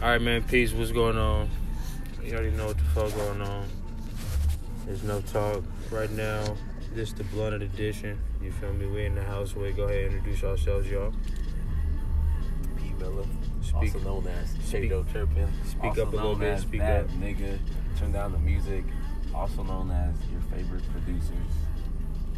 All 0.00 0.08
right, 0.08 0.20
man. 0.20 0.42
Peace. 0.44 0.72
What's 0.72 0.92
going 0.92 1.18
on? 1.18 1.48
You 2.22 2.34
already 2.34 2.50
know 2.52 2.66
what 2.66 2.78
the 2.78 2.84
fuck 2.84 3.14
going 3.14 3.40
on. 3.42 3.66
There's 4.86 5.02
no 5.02 5.20
talk 5.22 5.64
right 5.90 6.10
now. 6.10 6.56
This 6.94 7.12
the 7.12 7.24
blunted 7.24 7.62
edition. 7.62 8.18
You 8.42 8.52
feel 8.52 8.72
me? 8.72 8.86
We 8.86 9.04
in 9.06 9.14
the 9.14 9.24
house. 9.24 9.54
We 9.54 9.72
go 9.72 9.84
ahead 9.84 10.06
and 10.06 10.14
introduce 10.16 10.44
ourselves, 10.44 10.88
y'all. 10.88 11.12
P 12.78 12.92
Miller, 12.98 13.24
Speak. 13.60 13.74
also 13.74 13.98
known 14.00 14.26
as 14.28 14.50
speak- 14.50 14.90
Shado 14.90 15.12
Turpin. 15.12 15.48
speak 15.66 15.84
also 15.84 16.02
up 16.06 16.12
a 16.12 16.16
little 16.16 16.36
bit, 16.36 16.60
speak 16.60 16.80
that 16.80 17.04
up. 17.04 17.10
nigga, 17.10 17.58
turn 17.98 18.12
down 18.12 18.32
the 18.32 18.38
music. 18.38 18.84
Also 19.34 19.62
known 19.62 19.90
as 19.90 20.14
your 20.30 20.40
favorite 20.52 20.82
producer's 20.92 21.52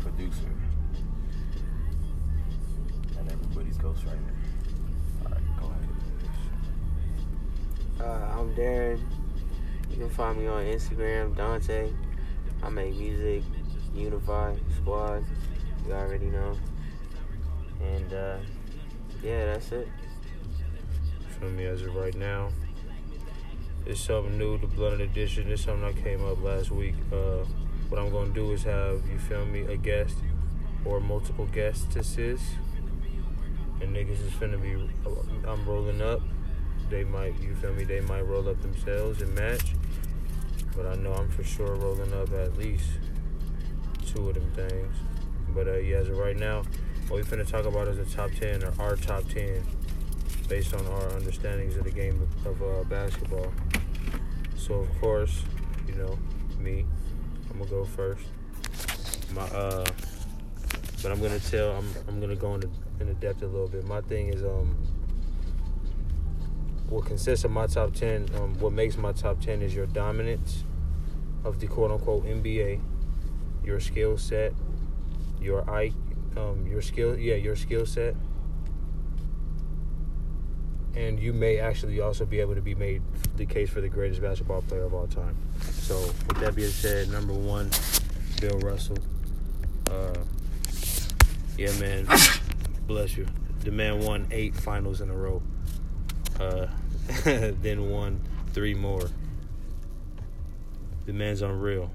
producer. 0.01 0.51
And 3.19 3.31
everybody's 3.31 3.77
ghostwriter. 3.79 4.35
Uh, 8.01 8.35
I'm 8.35 8.55
Darren. 8.55 8.99
You 9.91 9.97
can 9.99 10.09
find 10.09 10.39
me 10.39 10.47
on 10.47 10.65
Instagram, 10.65 11.37
Dante. 11.37 11.93
I 12.63 12.69
make 12.71 12.97
music, 12.97 13.43
Unify, 13.95 14.57
Squad. 14.77 15.23
You 15.87 15.93
already 15.93 16.27
know. 16.27 16.57
And 17.83 18.11
uh, 18.11 18.39
yeah, 19.23 19.53
that's 19.53 19.73
it. 19.73 19.87
Feel 21.39 21.51
me? 21.51 21.67
As 21.67 21.83
of 21.83 21.95
right 21.95 22.15
now, 22.15 22.49
it's 23.85 24.01
something 24.01 24.39
new. 24.39 24.57
The 24.57 24.67
blunted 24.67 25.03
edition. 25.03 25.51
It's 25.51 25.65
something 25.65 25.95
that 25.95 26.03
came 26.03 26.25
up 26.25 26.43
last 26.43 26.71
week. 26.71 26.95
Uh, 27.13 27.45
what 27.91 28.01
I'm 28.01 28.11
gonna 28.11 28.31
do 28.31 28.53
is 28.53 28.63
have 28.63 29.03
you 29.11 29.19
feel 29.19 29.45
me 29.45 29.61
a 29.61 29.77
guest 29.77 30.17
or 30.87 31.01
multiple 31.01 31.47
guestesses, 31.53 32.41
and 33.83 33.95
niggas 33.95 34.27
is 34.27 34.33
finna 34.33 34.61
be. 34.63 34.89
I'm 35.47 35.69
rolling 35.69 36.01
up. 36.01 36.23
They 36.91 37.05
might, 37.05 37.41
you 37.41 37.55
feel 37.55 37.73
me? 37.73 37.85
They 37.85 38.01
might 38.01 38.23
roll 38.23 38.49
up 38.49 38.61
themselves 38.63 39.23
and 39.23 39.33
match. 39.35 39.75
But 40.77 40.87
I 40.87 40.97
know 40.97 41.13
I'm 41.15 41.29
for 41.29 41.45
sure 41.45 41.75
rolling 41.77 42.13
up 42.13 42.33
at 42.33 42.59
least 42.59 42.91
two 44.07 44.29
of 44.29 44.35
them 44.35 44.51
things. 44.55 44.97
But 45.55 45.69
uh, 45.69 45.77
yeah, 45.79 45.99
as 45.99 46.09
of 46.09 46.19
right 46.19 46.37
now, 46.37 46.63
what 47.09 47.19
we're 47.19 47.25
finna 47.25 47.49
talk 47.49 47.65
about 47.65 47.89
is 47.89 47.97
the 47.97 48.05
top 48.17 48.31
ten 48.33 48.63
or 48.63 48.73
our 48.79 48.97
top 48.97 49.25
ten 49.29 49.65
based 50.49 50.75
on 50.75 50.85
our 50.87 51.09
understandings 51.11 51.77
of 51.77 51.85
the 51.85 51.91
game 51.91 52.21
of, 52.45 52.47
of 52.47 52.63
uh, 52.63 52.85
basketball. 52.85 53.53
So 54.57 54.75
of 54.75 55.01
course, 55.01 55.43
you 55.87 55.95
know, 55.95 56.19
me, 56.59 56.85
I'm 57.51 57.59
gonna 57.59 57.71
go 57.71 57.85
first. 57.85 58.25
My 59.33 59.43
uh, 59.43 59.85
but 61.03 61.13
I'm 61.13 61.21
gonna 61.21 61.39
tell, 61.39 61.77
I'm 61.77 61.89
I'm 62.09 62.21
gonna 62.21 62.37
go 62.37 62.55
into 62.55 62.69
into 63.01 63.15
depth 63.15 63.43
a 63.43 63.47
little 63.47 63.69
bit. 63.69 63.85
My 63.87 64.01
thing 64.03 64.29
is 64.29 64.43
um, 64.43 64.77
what 66.91 67.07
consists 67.07 67.45
of 67.45 67.51
my 67.51 67.67
top 67.67 67.95
ten, 67.95 68.29
um, 68.37 68.59
what 68.61 68.73
makes 68.73 68.99
my 68.99 69.13
top 69.13 69.41
ten 69.41 69.63
is 69.63 69.75
your 69.75 69.87
dominance 69.87 70.65
of 71.45 71.59
the 71.61 71.67
quote 71.67 71.91
unquote 71.91 72.27
NBA, 72.27 72.81
your 73.65 73.81
skill 73.81 74.19
set, 74.19 74.53
your 75.41 75.69
I, 75.71 75.93
um, 76.37 76.67
your 76.67 76.83
skill, 76.83 77.19
yeah, 77.19 77.37
your 77.37 77.57
skill 77.57 77.87
set 77.87 78.15
and 80.97 81.21
you 81.21 81.33
may 81.33 81.59
actually 81.59 82.01
also 82.01 82.25
be 82.25 82.41
able 82.41 82.55
to 82.55 82.61
be 82.61 82.75
made 82.75 83.03
the 83.37 83.47
case 83.47 83.71
for 83.71 83.81
the 83.81 83.89
greatest 83.89 84.21
basketball 84.21 84.63
player 84.63 84.83
of 84.83 84.95
all 84.95 85.07
time. 85.07 85.37
So, 85.61 85.97
with 86.29 86.39
that 86.41 86.55
being 86.55 86.69
said, 86.69 87.09
number 87.11 87.33
one, 87.33 87.71
Bill 88.41 88.59
Russell. 88.59 88.99
Uh, 89.91 90.15
yeah, 91.57 91.73
man, 91.79 92.07
bless 92.87 93.17
you. 93.17 93.27
The 93.61 93.71
man 93.71 94.01
won 94.01 94.27
eight 94.31 94.55
finals 94.55 95.01
in 95.01 95.11
a 95.11 95.17
row. 95.17 95.43
Uh, 96.39 96.67
then 97.63 97.91
won 97.91 98.21
three 98.53 98.75
more. 98.75 99.09
The 101.07 101.13
man's 101.13 101.43
unreal. 101.43 101.91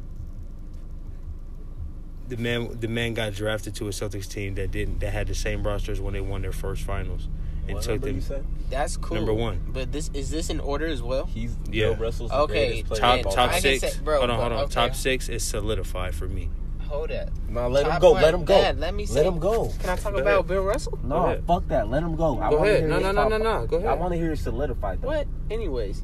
The 2.28 2.38
man, 2.38 2.80
the 2.80 2.88
man 2.88 3.14
got 3.14 3.34
drafted 3.34 3.76
to 3.76 3.86
a 3.88 3.92
Celtics 3.92 4.28
team 4.30 4.56
that 4.56 4.72
didn't, 4.72 5.00
that 5.00 5.14
had 5.14 5.28
the 5.28 5.36
same 5.36 5.62
rosters 5.66 6.02
when 6.02 6.14
they 6.14 6.22
won 6.22 6.42
their 6.42 6.52
first 6.52 6.82
finals, 6.82 7.28
and 7.68 7.76
What 7.76 7.84
took 7.84 8.02
them 8.02 8.16
you 8.16 8.22
said? 8.22 8.44
That's 8.72 8.98
cool. 8.98 9.18
Number 9.18 9.34
one. 9.34 9.62
But 9.68 9.92
this 9.92 10.10
is 10.14 10.32
this 10.32 10.50
in 10.50 10.60
order 10.60 10.88
as 10.88 11.04
well? 11.04 11.26
He's 11.28 11.56
Yeah. 11.70 11.90
Bill 11.90 11.96
Russell's 11.98 12.32
the 12.32 12.38
Okay, 12.42 12.68
greatest 12.82 12.86
player 12.88 13.00
top 13.02 13.22
top 13.22 13.32
I 13.32 13.36
time. 13.36 13.52
can 13.52 13.62
six. 13.80 13.94
say- 13.96 14.02
bro, 14.04 14.18
hold 14.18 14.30
on, 14.32 14.40
hold 14.40 14.52
on. 14.54 14.60
okay. 14.64 14.74
Top 14.74 14.96
six 14.96 15.30
is 15.30 15.44
solidified 15.44 16.16
for 16.16 16.28
me. 16.28 16.50
Hold 16.88 17.12
up. 17.12 17.30
No, 17.50 17.68
let 17.68 17.88
him 17.88 18.00
go. 18.00 18.12
Let 18.14 18.34
him 18.34 18.46
go. 18.46 18.62
Dad, 18.62 18.80
let 18.80 18.94
me 18.94 19.06
say- 19.06 19.16
Let 19.16 19.26
him 19.26 19.40
go. 19.40 19.70
Can 19.80 19.90
I 19.90 19.96
talk 19.96 20.14
Go 20.14 20.20
about 20.20 20.34
ahead. 20.34 20.48
Bill 20.48 20.64
Russell? 20.64 21.00
No, 21.04 21.42
fuck 21.48 21.68
that. 21.68 21.90
Let 21.90 22.04
him 22.04 22.16
go. 22.16 22.40
I 22.40 22.50
Go 22.50 22.58
wanna 22.58 22.70
ahead. 22.70 22.80
hear 22.82 22.90
No, 22.90 22.96
his 22.96 23.04
no, 23.04 23.12
no, 23.12 23.28
no, 23.28 23.38
no. 23.38 23.68
Go 23.68 23.78
ahead. 23.78 23.90
I 23.90 23.94
want 23.94 24.14
to 24.14 24.18
hear 24.20 24.32
it 24.34 24.40
solidified. 24.40 25.02
Though. 25.02 25.08
What? 25.08 25.28
Anyways. 25.50 26.04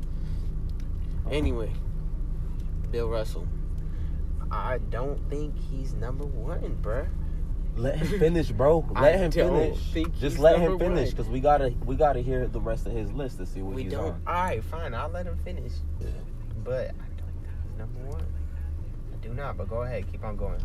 Anyway. 1.29 1.71
Bill 2.91 3.07
Russell. 3.09 3.47
I 4.51 4.79
don't 4.89 5.17
think 5.29 5.55
he's 5.57 5.93
number 5.93 6.25
one, 6.25 6.77
bruh. 6.81 7.07
Let 7.77 7.95
him 7.95 8.19
finish, 8.19 8.51
bro. 8.51 8.85
I 8.95 9.01
Let 9.03 9.19
him 9.19 9.29
don't 9.31 9.59
finish. 9.59 9.93
think 9.93 10.11
Just 10.13 10.35
he's 10.35 10.39
let 10.39 10.59
him 10.59 10.77
finish, 10.77 11.11
because 11.11 11.29
we 11.29 11.39
gotta 11.39 11.73
we 11.85 11.95
gotta 11.95 12.19
hear 12.19 12.47
the 12.47 12.59
rest 12.59 12.85
of 12.85 12.91
his 12.91 13.09
list 13.13 13.37
to 13.37 13.45
see 13.45 13.61
what 13.61 13.75
We 13.75 13.83
he's 13.83 13.93
don't. 13.93 14.05
on. 14.11 14.21
Alright, 14.27 14.63
fine. 14.65 14.93
I'll 14.93 15.07
let 15.09 15.25
him 15.25 15.37
finish. 15.37 15.71
Yeah. 16.01 16.07
But 16.65 16.89
I 16.89 17.07
don't 17.17 17.31
think 17.41 17.55
he's 17.63 17.77
number 17.77 17.99
one. 18.11 18.25
Do 19.21 19.33
not. 19.33 19.57
But 19.57 19.69
go 19.69 19.83
ahead. 19.83 20.11
Keep 20.11 20.23
on 20.23 20.35
going. 20.37 20.59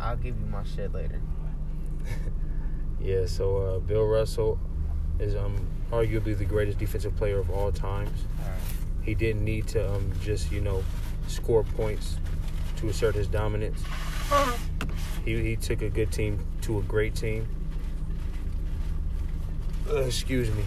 I'll 0.00 0.16
give 0.16 0.38
you 0.38 0.46
my 0.46 0.64
shit 0.64 0.92
later. 0.92 1.20
Yeah. 3.00 3.26
So 3.26 3.58
uh, 3.58 3.78
Bill 3.80 4.06
Russell 4.06 4.58
is 5.20 5.36
um 5.36 5.54
arguably 5.92 6.36
the 6.36 6.44
greatest 6.46 6.78
defensive 6.78 7.14
player 7.16 7.38
of 7.38 7.50
all 7.50 7.70
times. 7.70 8.24
He 9.02 9.14
didn't 9.14 9.44
need 9.44 9.66
to 9.68 9.92
um 9.94 10.10
just 10.22 10.50
you 10.50 10.60
know 10.62 10.82
score 11.28 11.62
points 11.62 12.16
to 12.76 12.88
assert 12.88 13.14
his 13.14 13.28
dominance. 13.28 13.82
He 15.24 15.40
he 15.42 15.56
took 15.56 15.82
a 15.82 15.88
good 15.90 16.10
team 16.12 16.38
to 16.62 16.78
a 16.78 16.82
great 16.82 17.14
team. 17.14 17.46
Uh, 19.90 19.96
excuse 20.02 20.50
me. 20.50 20.64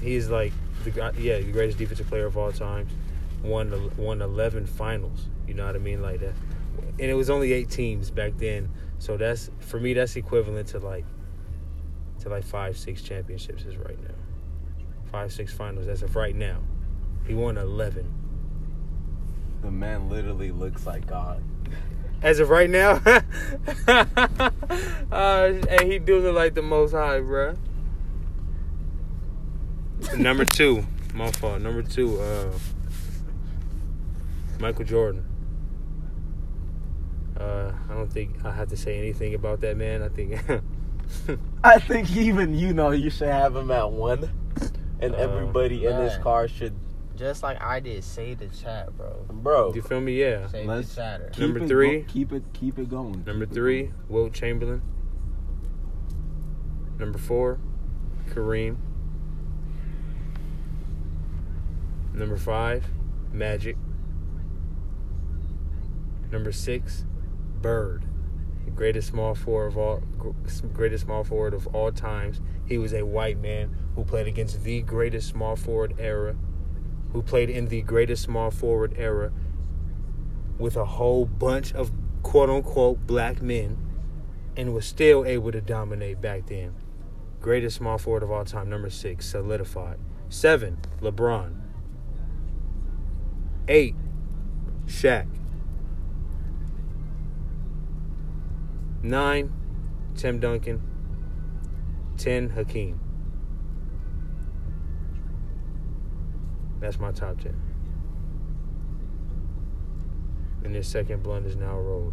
He 0.00 0.14
is 0.14 0.30
like 0.30 0.52
the 0.84 0.90
yeah 1.18 1.38
the 1.38 1.52
greatest 1.52 1.78
defensive 1.78 2.06
player 2.08 2.26
of 2.26 2.36
all 2.36 2.52
times. 2.52 2.92
Won 3.42 3.70
the- 3.70 3.90
won 3.96 4.22
eleven 4.22 4.66
finals. 4.66 5.26
You 5.48 5.54
know 5.54 5.66
what 5.66 5.74
I 5.74 5.78
mean 5.78 6.02
like 6.02 6.20
that. 6.20 6.34
And 7.00 7.10
it 7.10 7.14
was 7.14 7.30
only 7.30 7.52
eight 7.54 7.70
teams 7.70 8.10
back 8.10 8.34
then. 8.36 8.68
So 8.98 9.16
that's 9.16 9.50
for 9.60 9.80
me 9.80 9.94
that's 9.94 10.14
equivalent 10.16 10.68
to 10.68 10.78
like 10.78 11.06
to 12.20 12.28
like 12.28 12.44
five 12.44 12.76
six 12.76 13.00
championships 13.02 13.64
is 13.64 13.76
right 13.76 13.98
now. 14.02 14.14
Five 15.10 15.32
six 15.32 15.52
finals 15.52 15.88
as 15.88 16.02
of 16.02 16.14
right 16.16 16.36
now. 16.36 16.58
He 17.26 17.34
won 17.34 17.56
eleven. 17.56 18.12
The 19.62 19.70
man 19.70 20.10
literally 20.10 20.50
looks 20.50 20.86
like 20.86 21.06
God. 21.06 21.42
As 22.20 22.40
of 22.40 22.50
right 22.50 22.68
now, 22.68 23.00
uh, 23.86 24.02
and 25.12 25.82
he 25.82 26.00
do 26.00 26.18
look 26.18 26.34
like 26.34 26.54
the 26.54 26.62
most 26.62 26.90
high, 26.92 27.20
bruh. 27.20 27.56
Number 30.16 30.44
two, 30.44 30.84
my 31.14 31.30
fault. 31.32 31.60
Number 31.60 31.82
two, 31.82 32.20
uh, 32.20 32.50
Michael 34.58 34.84
Jordan. 34.84 35.24
Uh, 37.38 37.72
I 37.88 37.94
don't 37.94 38.12
think 38.12 38.44
I 38.44 38.52
have 38.52 38.68
to 38.70 38.76
say 38.76 38.98
anything 38.98 39.34
about 39.34 39.60
that 39.60 39.76
man. 39.76 40.02
I 40.02 40.08
think 40.08 40.40
I 41.64 41.78
think 41.78 42.10
even 42.16 42.54
you 42.58 42.74
know 42.74 42.90
you 42.90 43.10
should 43.10 43.28
have 43.28 43.54
him 43.54 43.70
at 43.70 43.90
one, 43.90 44.28
and 45.00 45.14
Uh, 45.14 45.18
everybody 45.18 45.86
in 45.86 45.96
this 45.98 46.16
car 46.18 46.48
should, 46.48 46.74
Just 47.16 47.42
like 47.44 47.62
I 47.62 47.78
did. 47.80 48.02
Save 48.02 48.38
the 48.40 48.48
chat, 48.48 48.96
bro. 48.96 49.24
bro. 49.30 49.72
you 49.74 49.82
feel 49.82 50.00
me? 50.00 50.20
Yeah. 50.20 50.48
Save 50.48 50.66
Let's 50.66 50.88
the 50.94 51.00
chatter. 51.00 51.30
Number 51.38 51.66
three. 51.66 52.00
go- 52.00 52.12
keep 52.12 52.32
it 52.32 52.42
keep 52.52 52.78
it 52.78 52.88
going. 52.88 53.22
Number 53.24 53.46
Keep 53.46 53.54
three, 53.54 53.82
going. 53.84 53.94
Wilt 54.08 54.32
Chamberlain. 54.32 54.82
Number 56.98 57.18
four, 57.18 57.60
Kareem. 58.30 58.76
Number 62.12 62.36
five, 62.36 62.84
Magic. 63.32 63.76
Number 66.32 66.50
six, 66.52 67.04
Bird, 67.60 68.04
greatest 68.78 69.08
small 69.08 69.34
forward 69.34 69.66
of 69.66 69.76
all, 69.76 70.02
greatest 70.72 71.04
small 71.04 71.24
forward 71.24 71.52
of 71.52 71.66
all 71.74 71.90
times. 71.90 72.40
He 72.64 72.78
was 72.78 72.92
a 72.94 73.04
white 73.04 73.38
man 73.40 73.74
who 73.96 74.04
played 74.04 74.28
against 74.28 74.62
the 74.62 74.82
greatest 74.82 75.28
small 75.28 75.56
forward 75.56 75.94
era, 75.98 76.36
who 77.12 77.22
played 77.22 77.50
in 77.50 77.66
the 77.66 77.82
greatest 77.82 78.22
small 78.22 78.52
forward 78.52 78.94
era 78.96 79.32
with 80.58 80.76
a 80.76 80.84
whole 80.84 81.24
bunch 81.24 81.72
of 81.74 81.90
quote 82.22 82.50
unquote 82.50 83.04
black 83.06 83.42
men 83.42 83.76
and 84.56 84.74
was 84.74 84.86
still 84.86 85.24
able 85.24 85.50
to 85.50 85.60
dominate 85.60 86.20
back 86.20 86.46
then. 86.46 86.74
Greatest 87.40 87.76
small 87.76 87.98
forward 87.98 88.22
of 88.22 88.30
all 88.30 88.44
time, 88.44 88.68
number 88.68 88.90
six, 88.90 89.26
solidified. 89.26 89.98
Seven, 90.28 90.78
LeBron. 91.00 91.54
Eight, 93.66 93.94
Shaq. 94.86 95.26
Nine, 99.02 99.52
Tim 100.16 100.40
Duncan. 100.40 100.82
Ten, 102.16 102.50
Hakeem. 102.50 102.98
That's 106.80 106.98
my 106.98 107.12
top 107.12 107.40
ten. 107.40 107.60
And 110.64 110.74
this 110.74 110.88
second 110.88 111.22
blunt 111.22 111.46
is 111.46 111.56
now 111.56 111.78
rolled. 111.78 112.12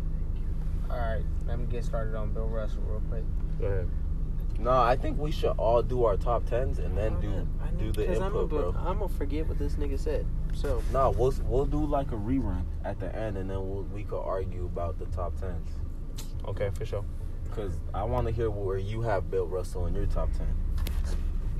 All 0.89 0.97
right, 0.97 1.23
let 1.47 1.59
me 1.59 1.65
get 1.65 1.83
started 1.83 2.15
on 2.15 2.31
Bill 2.33 2.47
Russell 2.47 2.83
real 2.83 3.01
quick. 3.09 3.23
Go 3.59 3.65
ahead. 3.65 3.89
No, 4.59 4.71
I 4.71 4.95
think 4.95 5.19
we 5.19 5.31
should 5.31 5.51
all 5.57 5.81
do 5.81 6.05
our 6.05 6.15
top 6.15 6.45
tens 6.45 6.79
and 6.79 6.97
then 6.97 7.19
do 7.19 7.45
do 7.77 7.91
the 7.91 8.05
Cause 8.05 8.17
input, 8.17 8.23
I'm 8.43 8.47
bro. 8.47 8.71
gonna, 8.71 8.89
I'm 8.89 8.99
gonna 8.99 9.09
forget 9.09 9.47
what 9.47 9.57
this 9.59 9.73
nigga 9.73 9.99
said. 9.99 10.25
So 10.53 10.81
No, 10.93 11.09
we'll 11.11 11.33
we'll 11.43 11.65
do 11.65 11.85
like 11.85 12.11
a 12.11 12.15
rerun 12.15 12.63
at 12.85 12.99
the 12.99 13.13
end, 13.13 13.37
and 13.37 13.49
then 13.49 13.57
we'll, 13.57 13.83
we 13.93 14.03
could 14.03 14.21
argue 14.21 14.65
about 14.65 14.97
the 14.97 15.05
top 15.07 15.37
tens. 15.39 15.69
Okay, 16.47 16.69
for 16.77 16.85
sure. 16.85 17.03
Cause 17.55 17.79
I 17.93 18.03
want 18.03 18.27
to 18.27 18.33
hear 18.33 18.49
where 18.49 18.77
you 18.77 19.01
have 19.01 19.31
Bill 19.31 19.45
Russell 19.47 19.85
in 19.87 19.95
your 19.95 20.05
top 20.07 20.29
ten. 20.33 20.47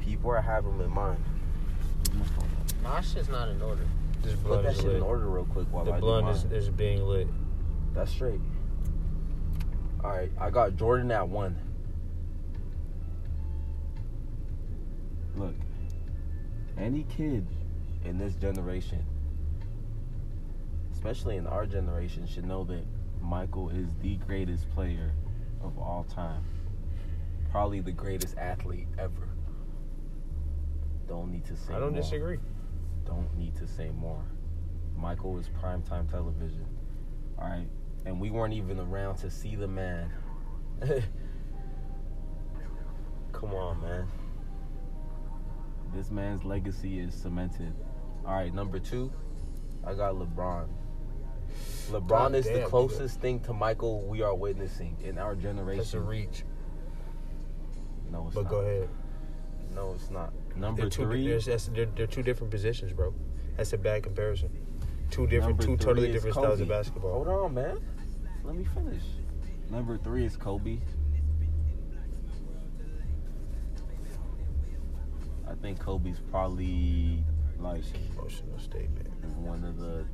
Keep 0.04 0.22
where 0.24 0.38
I 0.38 0.42
have 0.42 0.66
him 0.66 0.82
in 0.82 0.90
mind. 0.92 1.24
my 2.84 3.02
shit's 3.02 3.30
not 3.30 3.48
in 3.50 3.62
order. 3.62 3.86
This 4.22 4.34
Put 4.34 4.44
blunt 4.44 4.64
that 4.64 4.72
is 4.74 4.78
shit 4.78 4.86
lit. 4.88 4.96
in 4.98 5.02
order 5.04 5.28
real 5.28 5.46
quick 5.46 5.68
while 5.72 5.86
The 5.86 5.94
I 5.94 6.00
blunt 6.00 6.26
do 6.26 6.56
is, 6.56 6.66
is 6.66 6.70
being 6.70 7.04
lit. 7.04 7.28
That's 7.94 8.12
straight. 8.12 8.42
All 10.04 10.12
right, 10.12 10.32
I 10.40 10.50
got 10.50 10.76
Jordan 10.76 11.12
at 11.12 11.28
one. 11.28 11.56
Look, 15.36 15.56
any 16.78 17.04
kid 17.04 17.46
in 18.04 18.18
this 18.18 18.36
generation, 18.36 19.04
especially 20.94 21.38
in 21.38 21.48
our 21.48 21.66
generation, 21.66 22.28
should 22.28 22.46
know 22.46 22.64
that 22.66 22.84
Michael 23.26 23.70
is 23.70 23.96
the 24.02 24.18
greatest 24.18 24.70
player 24.72 25.12
of 25.64 25.78
all 25.80 26.04
time. 26.04 26.44
Probably 27.50 27.80
the 27.80 27.92
greatest 27.92 28.38
athlete 28.38 28.88
ever. 29.00 29.30
Don't 31.08 31.32
need 31.32 31.46
to 31.46 31.56
say 31.56 31.74
I 31.74 31.80
don't 31.80 31.94
more. 31.94 32.02
disagree. 32.02 32.38
Don't 33.06 33.36
need 33.36 33.56
to 33.56 33.68
say 33.68 33.90
more. 33.90 34.24
Michael 34.96 35.34
was 35.34 35.50
primetime 35.50 36.10
television. 36.10 36.66
All 37.40 37.48
right. 37.48 37.68
And 38.06 38.20
we 38.22 38.30
weren't 38.30 38.54
even 38.54 38.80
around 38.80 39.16
to 39.18 39.32
see 39.32 39.56
the 39.56 39.68
man. 39.68 40.12
Come 43.32 43.54
on, 43.54 43.82
man. 43.82 44.08
This 45.96 46.12
man's 46.12 46.44
legacy 46.44 47.00
is 47.00 47.16
cemented. 47.16 47.74
All 48.26 48.34
right, 48.34 48.54
number 48.54 48.80
two, 48.80 49.12
I 49.86 49.94
got 49.96 50.14
LeBron. 50.16 50.68
LeBron 51.90 52.08
God 52.08 52.36
is 52.36 52.46
damn, 52.46 52.54
the 52.56 52.60
nigga. 52.62 52.70
closest 52.70 53.20
thing 53.22 53.40
to 53.42 53.54
Michael 53.54 54.02
we 54.08 54.22
are 54.22 54.36
witnessing 54.36 54.98
in 55.04 55.18
our 55.18 55.36
generation. 55.36 55.78
That's 55.80 55.94
a 55.94 56.00
reach. 56.00 56.44
No, 58.12 58.26
it's 58.28 58.36
But 58.36 58.44
not. 58.44 58.50
go 58.52 58.58
ahead. 58.60 58.90
No, 59.74 59.94
it's 59.94 60.10
not. 60.10 60.34
Number 60.56 60.82
They're 60.84 60.90
two, 60.90 61.04
three. 61.04 61.28
there's, 61.28 61.46
that's, 61.46 61.68
they're, 61.68 61.86
they're 61.86 62.08
two 62.08 62.24
different 62.24 62.52
positions, 62.52 62.94
bro. 62.94 63.14
That's 63.58 63.74
a 63.74 63.78
bad 63.78 64.04
comparison. 64.04 64.50
Two 65.12 65.28
different, 65.28 65.60
Number 65.60 65.78
two 65.78 65.86
totally 65.86 66.10
is 66.10 66.14
different 66.16 66.36
styles 66.36 66.62
of 66.62 66.68
basketball. 66.68 67.12
Hold 67.14 67.28
on, 67.28 67.54
man. 67.54 67.80
Let 68.44 68.56
me 68.56 68.66
finish. 68.74 69.04
Number 69.70 69.98
three 69.98 70.26
is 70.26 70.38
Kobe. 70.38 70.80
I 75.48 75.54
think 75.56 75.80
Kobe's 75.80 76.20
probably 76.32 77.24
like 77.60 77.84
Emotional 78.18 78.60
statement. 78.60 79.08
one 79.38 79.64
of 79.64 79.78
the 79.78 80.06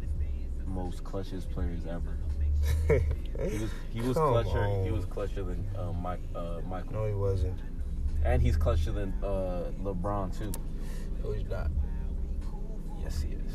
most 0.72 1.04
clutchest 1.04 1.50
players 1.52 1.86
ever. 1.86 2.18
He 2.88 3.58
was 3.58 3.72
he 3.92 4.02
was 4.02 4.18
Come 4.18 4.34
clutcher. 4.34 4.86
He 4.86 4.92
was 4.92 5.06
clutcher 5.06 5.46
than 5.48 5.66
uh, 5.78 5.92
Mike 5.94 6.20
uh, 6.36 6.60
Michael, 6.70 6.94
No, 6.94 7.08
he 7.08 7.14
wasn't. 7.14 7.60
and 8.24 8.42
he's 8.42 8.58
clutcher 8.58 8.94
than 8.94 9.14
uh, 9.24 9.72
LeBron 9.84 10.38
too. 10.38 10.52
No, 11.24 11.32
he's 11.32 11.48
not. 11.50 11.72
Yes, 13.02 13.22
he 13.22 13.32
is. 13.34 13.52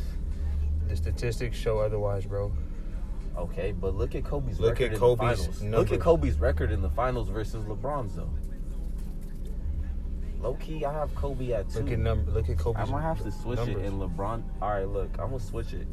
The 0.88 0.96
statistics 0.96 1.56
show 1.56 1.78
otherwise, 1.78 2.26
bro. 2.26 2.52
Okay, 3.36 3.72
but 3.72 3.94
look 3.94 4.14
at 4.14 4.24
Kobe's 4.24 4.58
Look 4.58 4.78
record 4.78 4.94
at 4.94 4.94
in 4.94 5.00
the 5.00 5.16
finals. 5.16 5.62
Look 5.62 5.92
at 5.92 6.00
Kobe's 6.00 6.38
record 6.38 6.72
in 6.72 6.80
the 6.80 6.90
finals 6.90 7.28
versus 7.28 7.64
LeBron's 7.66 8.16
though. 8.16 8.30
Low 10.40 10.54
key, 10.54 10.84
I 10.84 10.92
have 10.92 11.14
Kobe 11.14 11.52
at 11.52 11.68
two. 11.70 11.80
Look 11.80 11.92
at 11.92 11.98
number. 11.98 12.30
Look 12.30 12.48
at 12.48 12.58
Kobe's. 12.58 12.80
I 12.80 12.84
might 12.92 13.02
have 13.02 13.22
to 13.22 13.30
switch 13.32 13.58
numbers. 13.58 13.76
it 13.76 13.84
in 13.86 13.98
LeBron. 13.98 14.42
All 14.62 14.70
right, 14.70 14.88
look, 14.88 15.10
I'm 15.18 15.30
gonna 15.30 15.40
switch 15.40 15.72
it. 15.72 15.86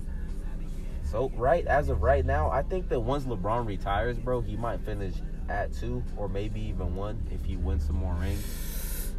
So 1.13 1.31
right 1.35 1.63
as 1.67 1.89
of 1.89 2.01
right 2.01 2.25
now, 2.25 2.49
I 2.49 2.63
think 2.63 2.89
that 2.89 2.99
once 2.99 3.25
LeBron 3.25 3.67
retires, 3.67 4.17
bro, 4.17 4.41
he 4.41 4.57
might 4.57 4.79
finish 4.79 5.13
at 5.47 5.71
two 5.71 6.03
or 6.17 6.27
maybe 6.27 6.59
even 6.59 6.95
one 6.95 7.21
if 7.29 7.45
he 7.45 7.55
wins 7.55 7.85
some 7.85 7.97
more 7.97 8.15
rings. 8.15 9.13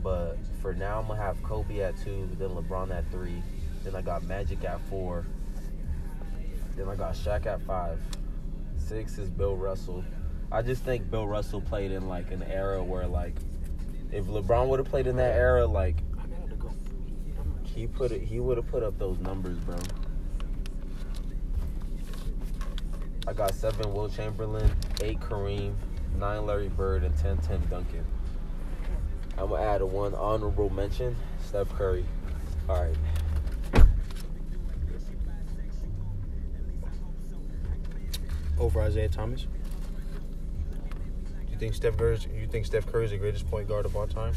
But 0.00 0.38
for 0.62 0.74
now, 0.74 1.00
I'm 1.00 1.08
gonna 1.08 1.20
have 1.20 1.42
Kobe 1.42 1.80
at 1.80 1.96
two, 1.98 2.28
then 2.38 2.50
LeBron 2.50 2.92
at 2.92 3.10
three, 3.10 3.42
then 3.82 3.96
I 3.96 4.00
got 4.00 4.22
Magic 4.22 4.64
at 4.64 4.80
four, 4.82 5.26
then 6.76 6.88
I 6.88 6.94
got 6.94 7.16
Shaq 7.16 7.46
at 7.46 7.60
five. 7.62 8.00
Six 8.78 9.18
is 9.18 9.28
Bill 9.28 9.56
Russell. 9.56 10.04
I 10.52 10.62
just 10.62 10.84
think 10.84 11.10
Bill 11.10 11.26
Russell 11.26 11.62
played 11.62 11.90
in 11.90 12.06
like 12.06 12.30
an 12.30 12.44
era 12.44 12.80
where 12.80 13.08
like 13.08 13.34
if 14.12 14.26
LeBron 14.26 14.68
would 14.68 14.78
have 14.78 14.88
played 14.88 15.08
in 15.08 15.16
that 15.16 15.36
era, 15.36 15.66
like 15.66 15.96
he 17.64 17.88
put 17.88 18.12
it 18.12 18.22
he 18.22 18.38
would 18.38 18.56
have 18.56 18.68
put 18.68 18.84
up 18.84 18.96
those 19.00 19.18
numbers, 19.18 19.58
bro. 19.58 19.74
I 23.26 23.32
got 23.32 23.54
seven 23.54 23.92
Wilt 23.92 24.14
Chamberlain, 24.14 24.70
eight 25.02 25.20
Kareem, 25.20 25.74
nine 26.18 26.46
Larry 26.46 26.68
Bird, 26.68 27.04
and 27.04 27.16
ten 27.16 27.38
Tim 27.38 27.60
Duncan. 27.70 28.04
I'm 29.38 29.48
gonna 29.48 29.62
add 29.62 29.80
a 29.80 29.86
one 29.86 30.14
honorable 30.14 30.70
mention, 30.70 31.16
Steph 31.44 31.68
Curry. 31.70 32.04
All 32.68 32.82
right. 32.82 32.96
over 38.60 38.86
Isiah 38.86 39.08
Thomas. 39.08 39.46
Do 41.46 41.52
you 41.52 41.58
think 41.58 41.74
Steph 41.74 41.96
Curry? 41.96 42.18
You 42.34 42.46
think 42.46 42.66
Steph 42.66 42.86
Curry's 42.86 43.10
the 43.10 43.16
greatest 43.16 43.50
point 43.50 43.66
guard 43.66 43.86
of 43.86 43.96
all 43.96 44.06
time? 44.06 44.34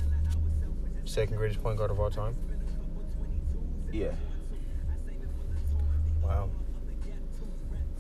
Second 1.06 1.36
greatest 1.36 1.62
point 1.62 1.78
guard 1.78 1.92
of 1.92 2.00
all 2.00 2.10
time? 2.10 2.36
Yeah. 3.92 4.14
Wow. 6.24 6.50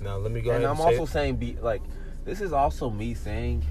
Now 0.04 0.18
let 0.18 0.32
me 0.34 0.42
go 0.42 0.52
and 0.52 0.64
ahead 0.64 0.78
I'm 0.78 0.86
and 0.86 1.00
also 1.00 1.06
saying, 1.06 1.38
be 1.38 1.58
like, 1.62 1.82
this 2.26 2.42
is 2.42 2.52
also 2.52 2.90
me 2.90 3.14
saying 3.14 3.66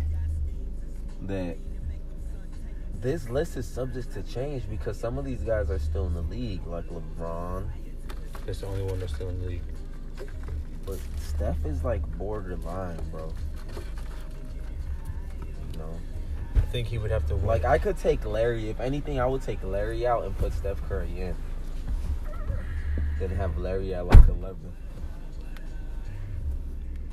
that 1.22 1.58
this 3.00 3.28
list 3.28 3.56
is 3.58 3.66
subject 3.66 4.12
to 4.14 4.22
change 4.22 4.62
because 4.70 4.98
some 4.98 5.18
of 5.18 5.26
these 5.26 5.42
guys 5.42 5.70
are 5.70 5.78
still 5.78 6.06
in 6.06 6.14
the 6.14 6.22
league, 6.22 6.66
like 6.66 6.86
LeBron. 6.86 7.68
that's 8.46 8.60
the 8.60 8.66
only 8.66 8.82
one 8.82 8.98
that's 8.98 9.14
still 9.14 9.28
in 9.28 9.40
the 9.40 9.46
league. 9.46 9.62
But 10.86 10.98
Steph 11.18 11.64
is 11.66 11.84
like 11.84 12.02
borderline, 12.16 12.98
bro. 13.10 13.32
You 15.72 15.78
know, 15.78 16.00
I 16.56 16.60
think 16.72 16.88
he 16.88 16.96
would 16.96 17.10
have 17.10 17.26
to 17.26 17.36
win. 17.36 17.46
like 17.46 17.64
I 17.64 17.76
could 17.76 17.98
take 17.98 18.24
Larry. 18.24 18.70
If 18.70 18.80
anything, 18.80 19.20
I 19.20 19.26
would 19.26 19.42
take 19.42 19.62
Larry 19.62 20.06
out 20.06 20.24
and 20.24 20.36
put 20.38 20.54
Steph 20.54 20.82
Curry 20.88 21.20
in. 21.20 21.36
Then 23.18 23.30
have 23.30 23.58
Larry 23.58 23.94
at 23.94 24.06
like 24.06 24.26
eleven. 24.28 24.72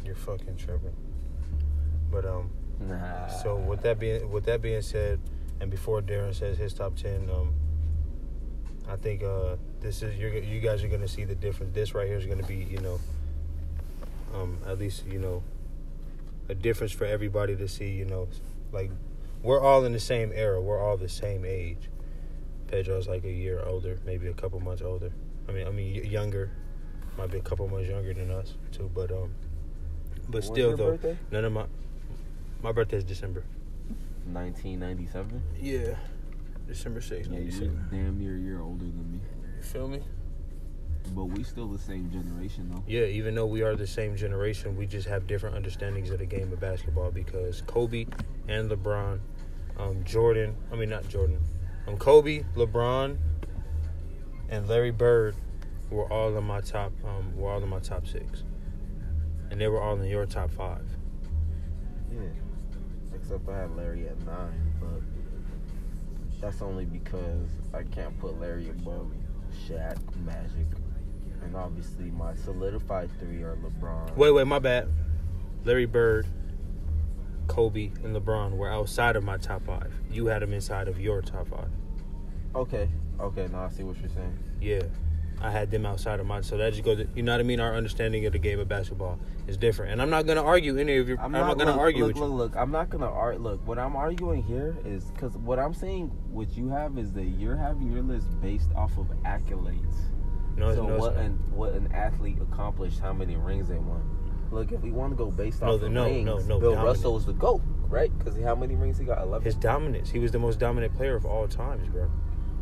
You're 0.05 0.15
fucking 0.15 0.57
tripping. 0.57 0.95
But 2.11 2.25
um, 2.25 2.49
Nah. 2.81 3.27
so 3.27 3.55
with 3.57 3.81
that 3.81 3.99
being 3.99 4.31
with 4.31 4.45
that 4.45 4.61
being 4.61 4.81
said, 4.81 5.19
and 5.59 5.69
before 5.69 6.01
Darren 6.01 6.33
says 6.33 6.57
his 6.57 6.73
top 6.73 6.95
ten, 6.95 7.29
um, 7.29 7.53
I 8.87 8.95
think 8.95 9.21
uh, 9.23 9.57
this 9.81 10.01
is 10.01 10.17
you're 10.17 10.31
you 10.37 10.59
guys 10.61 10.83
are 10.83 10.87
gonna 10.87 11.07
see 11.07 11.25
the 11.25 11.35
difference. 11.35 11.73
This 11.75 11.93
right 11.93 12.07
here 12.07 12.17
is 12.17 12.25
gonna 12.25 12.45
be 12.47 12.55
you 12.55 12.79
know, 12.79 12.99
um, 14.33 14.57
at 14.65 14.79
least 14.79 15.05
you 15.05 15.19
know, 15.19 15.43
a 16.47 16.55
difference 16.55 16.91
for 16.93 17.05
everybody 17.05 17.55
to 17.57 17.67
see. 17.67 17.89
You 17.91 18.05
know, 18.05 18.29
like 18.71 18.91
we're 19.43 19.59
all 19.61 19.83
in 19.85 19.91
the 19.91 19.99
same 19.99 20.31
era. 20.33 20.61
We're 20.61 20.79
all 20.81 20.95
the 20.97 21.09
same 21.09 21.43
age. 21.45 21.89
Pedro's 22.67 23.07
like 23.07 23.23
a 23.25 23.31
year 23.31 23.61
older, 23.65 23.99
maybe 24.05 24.27
a 24.27 24.33
couple 24.33 24.59
months 24.59 24.81
older. 24.81 25.11
I 25.47 25.51
mean, 25.51 25.67
I 25.67 25.71
mean 25.71 25.95
y- 25.95 26.07
younger. 26.09 26.51
Might 27.17 27.31
be 27.31 27.39
a 27.39 27.41
couple 27.41 27.67
months 27.67 27.89
younger 27.89 28.13
than 28.13 28.31
us 28.31 28.53
too, 28.71 28.89
but 28.93 29.11
um, 29.11 29.33
but 30.29 30.43
When's 30.43 30.45
still 30.45 30.67
your 30.69 30.77
though, 30.77 30.91
birthday? 30.91 31.17
none 31.31 31.45
of 31.45 31.51
my 31.53 31.65
my 32.61 32.71
birthday 32.71 32.97
is 32.97 33.03
December. 33.03 33.43
1997. 34.31 35.41
Yeah, 35.59 35.95
December 36.67 37.01
sixth, 37.01 37.31
Yeah, 37.31 37.39
you're 37.39 37.51
seven. 37.51 37.85
damn 37.91 38.19
near 38.19 38.35
a 38.35 38.39
year 38.39 38.61
older 38.61 38.85
than 38.85 39.11
me. 39.13 39.19
You 39.57 39.63
feel 39.63 39.87
me? 39.87 40.01
But 41.15 41.25
we 41.25 41.43
still 41.43 41.67
the 41.67 41.79
same 41.79 42.11
generation 42.11 42.69
though. 42.71 42.83
Yeah, 42.87 43.05
even 43.05 43.33
though 43.33 43.47
we 43.47 43.63
are 43.63 43.75
the 43.75 43.87
same 43.87 44.15
generation, 44.15 44.75
we 44.77 44.85
just 44.85 45.07
have 45.07 45.25
different 45.25 45.55
understandings 45.55 46.11
of 46.11 46.19
the 46.19 46.25
game 46.25 46.51
of 46.53 46.59
basketball 46.59 47.09
because 47.11 47.61
Kobe 47.65 48.05
and 48.47 48.69
LeBron, 48.69 49.19
um, 49.77 50.03
Jordan, 50.03 50.55
I 50.71 50.75
mean 50.75 50.89
not 50.89 51.07
Jordan, 51.07 51.39
um, 51.87 51.97
Kobe, 51.97 52.43
LeBron, 52.55 53.17
and 54.49 54.67
Larry 54.67 54.91
Bird 54.91 55.35
were 55.89 56.11
all 56.11 56.37
in 56.37 56.43
my 56.43 56.61
top, 56.61 56.91
um, 57.05 57.35
were 57.35 57.49
all 57.49 57.63
in 57.63 57.69
my 57.69 57.79
top 57.79 58.05
six, 58.05 58.43
and 59.49 59.59
they 59.59 59.67
were 59.67 59.81
all 59.81 59.99
in 59.99 60.07
your 60.07 60.25
top 60.25 60.51
five. 60.51 60.85
Yeah. 62.11 62.19
Except 63.13 63.47
I 63.49 63.59
had 63.59 63.75
Larry 63.75 64.07
at 64.07 64.19
nine, 64.25 64.73
but 64.79 65.01
that's 66.41 66.61
only 66.61 66.85
because 66.85 67.47
I 67.73 67.83
can't 67.83 68.17
put 68.19 68.39
Larry 68.39 68.69
above 68.69 69.11
Shaq, 69.67 69.97
Magic, 70.25 70.67
and 71.43 71.55
obviously 71.55 72.05
my 72.11 72.35
solidified 72.35 73.09
three 73.19 73.41
are 73.43 73.57
LeBron. 73.57 74.15
Wait, 74.15 74.31
wait, 74.31 74.47
my 74.47 74.59
bad. 74.59 74.87
Larry 75.65 75.85
Bird, 75.85 76.27
Kobe, 77.47 77.91
and 78.03 78.15
LeBron 78.15 78.51
were 78.51 78.71
outside 78.71 79.15
of 79.15 79.23
my 79.23 79.37
top 79.37 79.65
five. 79.65 79.91
You 80.09 80.27
had 80.27 80.41
them 80.41 80.53
inside 80.53 80.87
of 80.87 80.99
your 80.99 81.21
top 81.21 81.49
five. 81.49 81.69
Okay, 82.55 82.89
okay, 83.19 83.47
now 83.51 83.65
I 83.65 83.69
see 83.69 83.83
what 83.83 83.97
you're 83.99 84.09
saying. 84.09 84.37
Yeah. 84.61 84.83
I 85.41 85.51
had 85.51 85.71
them 85.71 85.85
outside 85.85 86.19
of 86.19 86.25
mine. 86.25 86.43
So 86.43 86.57
that 86.57 86.71
just 86.71 86.83
goes, 86.83 87.05
you 87.15 87.23
know 87.23 87.31
what 87.31 87.39
I 87.39 87.43
mean? 87.43 87.59
Our 87.59 87.75
understanding 87.75 88.25
of 88.25 88.33
the 88.33 88.39
game 88.39 88.59
of 88.59 88.67
basketball 88.67 89.19
is 89.47 89.57
different. 89.57 89.93
And 89.93 90.01
I'm 90.01 90.09
not 90.09 90.25
going 90.25 90.37
to 90.37 90.43
argue 90.43 90.77
any 90.77 90.97
of 90.97 91.07
your, 91.07 91.19
I'm, 91.19 91.31
not, 91.31 91.55
going 91.55 91.67
to 91.67 91.73
look, 91.73 91.77
argue 91.77 92.05
look, 92.05 92.15
with 92.15 92.21
look, 92.21 92.29
you. 92.29 92.35
Look, 92.35 92.55
I'm 92.57 92.71
not 92.71 92.89
going 92.89 93.01
to 93.01 93.07
argue. 93.07 93.41
Look, 93.41 93.65
what 93.67 93.79
I'm 93.79 93.95
arguing 93.95 94.43
here 94.43 94.77
is 94.85 95.05
because 95.11 95.37
what 95.37 95.59
I'm 95.59 95.73
saying, 95.73 96.07
what 96.29 96.55
you 96.57 96.69
have 96.69 96.97
is 96.97 97.13
that 97.13 97.23
you're 97.23 97.55
having 97.55 97.91
your 97.91 98.03
list 98.03 98.27
based 98.41 98.69
off 98.75 98.97
of 98.97 99.07
accolades. 99.23 99.95
No, 100.57 100.75
so 100.75 100.85
no, 100.85 100.97
what 100.97 101.15
not. 101.15 101.23
an 101.23 101.31
what 101.51 101.73
an 101.73 101.89
athlete 101.93 102.37
accomplished, 102.41 102.99
how 102.99 103.13
many 103.13 103.37
rings 103.37 103.69
they 103.69 103.77
won. 103.77 104.03
Look, 104.51 104.71
if 104.73 104.81
we 104.81 104.91
want 104.91 105.11
to 105.11 105.15
go 105.15 105.31
based 105.31 105.61
No, 105.61 105.75
off 105.75 105.79
the- 105.79 105.85
of 105.85 105.91
no, 105.93 106.05
rings, 106.05 106.25
no, 106.25 106.37
no, 106.39 106.59
Bill. 106.59 106.75
Russell 106.75 107.15
is 107.17 107.25
the 107.25 107.33
goat, 107.33 107.61
right? 107.87 108.11
Because 108.17 108.37
how 108.41 108.55
many 108.55 108.75
rings 108.75 108.97
he 108.97 109.05
got? 109.05 109.21
Eleven. 109.21 109.45
His 109.45 109.55
dominance. 109.55 110.09
He 110.09 110.19
was 110.19 110.31
the 110.31 110.39
most 110.39 110.59
dominant 110.59 110.93
player 110.95 111.15
of 111.15 111.25
all 111.25 111.47
times, 111.47 111.87
bro. 111.87 112.11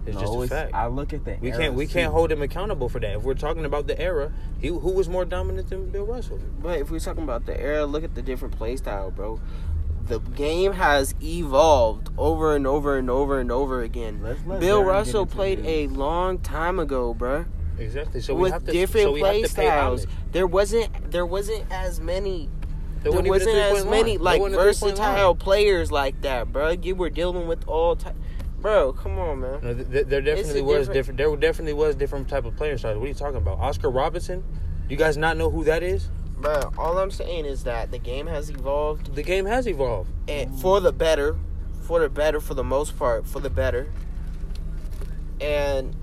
It's 0.08 0.16
no, 0.16 0.22
just 0.22 0.34
a 0.34 0.48
fact. 0.48 0.74
I 0.74 0.88
look 0.88 1.12
at 1.12 1.26
the. 1.26 1.38
we 1.42 1.52
can't 1.52 1.74
we 1.74 1.86
can't 1.86 2.14
hold 2.14 2.32
him 2.32 2.42
accountable 2.42 2.88
for 2.88 3.00
that. 3.00 3.18
If 3.18 3.24
we're 3.24 3.34
talking 3.34 3.66
about 3.66 3.88
the 3.88 4.00
era, 4.00 4.32
he 4.60 4.70
who 4.70 4.92
was 4.92 5.10
more 5.10 5.26
dominant 5.26 5.70
than 5.70 5.90
Bill 5.90 6.06
Russell? 6.06 6.40
But 6.62 6.80
if 6.80 6.90
we're 6.90 7.00
talking 7.00 7.24
about 7.24 7.46
the 7.46 7.60
era, 7.60 7.86
look 7.86 8.04
at 8.04 8.16
the 8.16 8.22
different 8.22 8.58
play 8.58 8.78
style, 8.78 9.12
bro. 9.12 9.42
The 10.06 10.20
game 10.20 10.72
has 10.72 11.14
evolved 11.22 12.10
over 12.18 12.56
and 12.56 12.66
over 12.66 12.98
and 12.98 13.10
over 13.10 13.42
and 13.42 13.52
over 13.52 13.82
again. 13.82 14.22
Let's 14.24 14.40
let 14.46 14.62
Bill 14.62 14.82
Russell 14.82 15.26
played 15.26 15.66
a 15.66 15.88
long 15.88 16.40
time 16.40 16.80
ago, 16.80 17.14
bro. 17.14 17.46
Exactly. 17.78 18.22
So 18.22 18.34
we 18.34 18.44
with 18.44 18.54
have 18.54 18.64
to 18.66 18.72
different 18.72 19.08
so 19.08 19.18
play 19.18 19.44
styles. 19.44 20.08
There 20.32 20.48
wasn't 20.48 21.12
there 21.12 21.26
wasn't 21.26 21.66
as 21.70 22.00
many 22.00 22.50
There 23.04 23.12
there 23.12 23.22
wasn't 23.22 23.50
even 23.50 23.62
a 23.62 23.70
wasn't 23.72 23.86
as 23.86 23.86
many 23.86 24.18
line. 24.18 24.24
Like 24.24 24.42
wasn't 24.42 24.62
a 24.62 24.74
three-point 24.74 24.98
versatile 24.98 25.36
players 25.36 25.92
like 25.92 26.22
that, 26.22 26.54
bro. 26.54 26.70
You 26.70 26.96
were 26.96 27.10
dealing 27.10 27.48
with 27.48 27.68
all 27.68 27.98
type. 27.98 28.16
Bro, 28.60 28.94
come 28.94 29.20
on, 29.20 29.40
man. 29.40 29.60
No, 29.62 29.74
th- 29.74 29.90
th- 29.90 30.08
there 30.08 30.22
definitely 30.22 30.62
was 30.62 30.88
different- 30.88 30.94
different. 30.94 31.18
There 31.18 31.36
definitely 31.38 31.74
was 31.74 31.96
different 31.96 32.28
type 32.28 32.46
of 32.46 32.56
player 32.56 32.78
styles. 32.78 32.98
What 32.98 33.06
are 33.06 33.08
you 33.08 33.14
talking 33.14 33.38
about? 33.38 33.60
Oscar 33.60 33.90
Robinson? 33.90 34.44
You 34.90 34.98
guys 34.98 35.16
not 35.18 35.38
know 35.38 35.50
who 35.50 35.64
that 35.66 35.84
is? 35.84 36.10
Bro, 36.40 36.72
all 36.78 36.98
I'm 36.98 37.12
saying 37.12 37.46
is 37.46 37.64
that 37.64 37.92
the 37.92 37.98
game 38.00 38.28
has 38.28 38.50
evolved 38.50 39.16
The 39.16 39.24
game 39.24 39.46
has 39.46 39.68
evolved. 39.68 40.10
and 40.28 40.60
for 40.60 40.80
the 40.80 40.92
better, 40.92 41.36
for 41.84 42.00
the 42.00 42.10
better, 42.10 42.40
for 42.40 42.54
the 42.54 42.64
most 42.64 42.98
part, 42.98 43.28
for 43.28 43.40
the 43.40 43.50
better. 43.50 43.88
And 45.42 45.96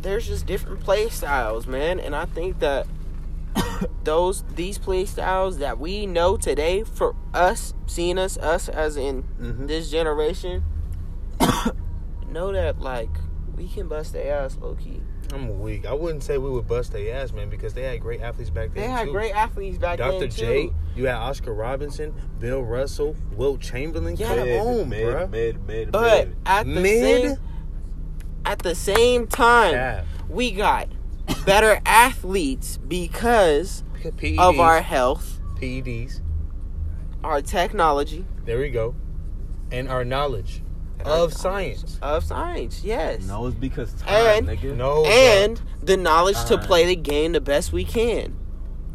there's 0.00 0.26
just 0.26 0.46
different 0.46 0.80
play 0.80 1.08
styles, 1.08 1.66
man. 1.66 1.98
And 2.00 2.14
I 2.14 2.24
think 2.26 2.58
that 2.60 2.86
those 4.04 4.42
these 4.54 4.78
play 4.78 5.04
styles 5.06 5.58
that 5.58 5.78
we 5.78 6.06
know 6.06 6.36
today 6.36 6.82
for 6.84 7.14
us, 7.32 7.72
seeing 7.86 8.18
us, 8.18 8.36
us 8.38 8.68
as 8.68 8.96
in 8.96 9.22
Mhm. 9.40 9.68
this 9.68 9.90
generation, 9.90 10.64
know 12.34 12.52
that 12.52 12.80
like 12.80 13.08
we 13.56 13.68
can 13.68 13.88
bust 13.88 14.12
their 14.12 14.34
ass 14.42 14.58
low 14.60 14.74
key. 14.74 15.00
I'm 15.32 15.58
weak. 15.60 15.86
I 15.86 15.92
wouldn't 15.94 16.22
say 16.22 16.36
we 16.36 16.50
would 16.50 16.66
bust 16.68 16.92
their 16.92 17.16
ass, 17.16 17.32
man, 17.32 17.48
because 17.48 17.72
they 17.72 17.82
had 17.82 18.00
great 18.00 18.20
athletes 18.20 18.50
back 18.50 18.74
then. 18.74 18.82
They 18.84 18.88
had 18.90 19.06
too. 19.06 19.12
great 19.12 19.32
athletes 19.34 19.78
back 19.78 19.98
Dr. 19.98 20.10
then 20.18 20.28
Dr. 20.28 20.36
J, 20.36 20.66
too. 20.66 20.74
you 20.94 21.06
had 21.06 21.14
Oscar 21.16 21.54
Robinson, 21.54 22.14
Bill 22.38 22.62
Russell, 22.62 23.16
Wilt 23.32 23.60
Chamberlain. 23.60 24.16
Yeah. 24.16 24.26
Come 24.36 24.44
mid, 24.44 24.60
on, 24.60 24.88
mid, 24.90 25.06
bruh. 25.06 25.30
mid, 25.30 25.66
mid, 25.66 25.92
But 25.92 26.28
mid. 26.28 26.36
at 26.44 26.66
the 26.66 26.72
Mid? 26.80 27.22
same 27.30 27.38
at 28.44 28.58
the 28.58 28.74
same 28.74 29.26
time, 29.26 29.72
Cap. 29.72 30.06
we 30.28 30.50
got 30.50 30.88
better 31.46 31.80
athletes 31.86 32.76
because 32.76 33.82
PEDs, 34.02 34.38
of 34.38 34.60
our 34.60 34.82
health, 34.82 35.40
PEDs. 35.56 36.20
our 37.24 37.40
technology, 37.40 38.26
There 38.44 38.58
we 38.58 38.68
go. 38.68 38.94
And 39.72 39.88
our 39.88 40.04
knowledge 40.04 40.56
and 40.56 40.66
our 40.66 40.73
of 41.04 41.32
science. 41.32 41.98
Of 42.02 42.24
science, 42.24 42.82
yes. 42.84 43.24
No, 43.26 43.46
it's 43.46 43.56
because 43.56 43.92
time, 43.94 44.48
And- 44.48 44.48
nigga. 44.48 44.76
No. 44.76 45.04
And 45.04 45.60
the 45.82 45.96
knowledge 45.96 46.42
to 46.46 46.54
uh-huh. 46.54 46.66
play 46.66 46.86
the 46.86 46.96
game 46.96 47.32
the 47.32 47.40
best 47.40 47.72
we 47.72 47.84
can. 47.84 48.36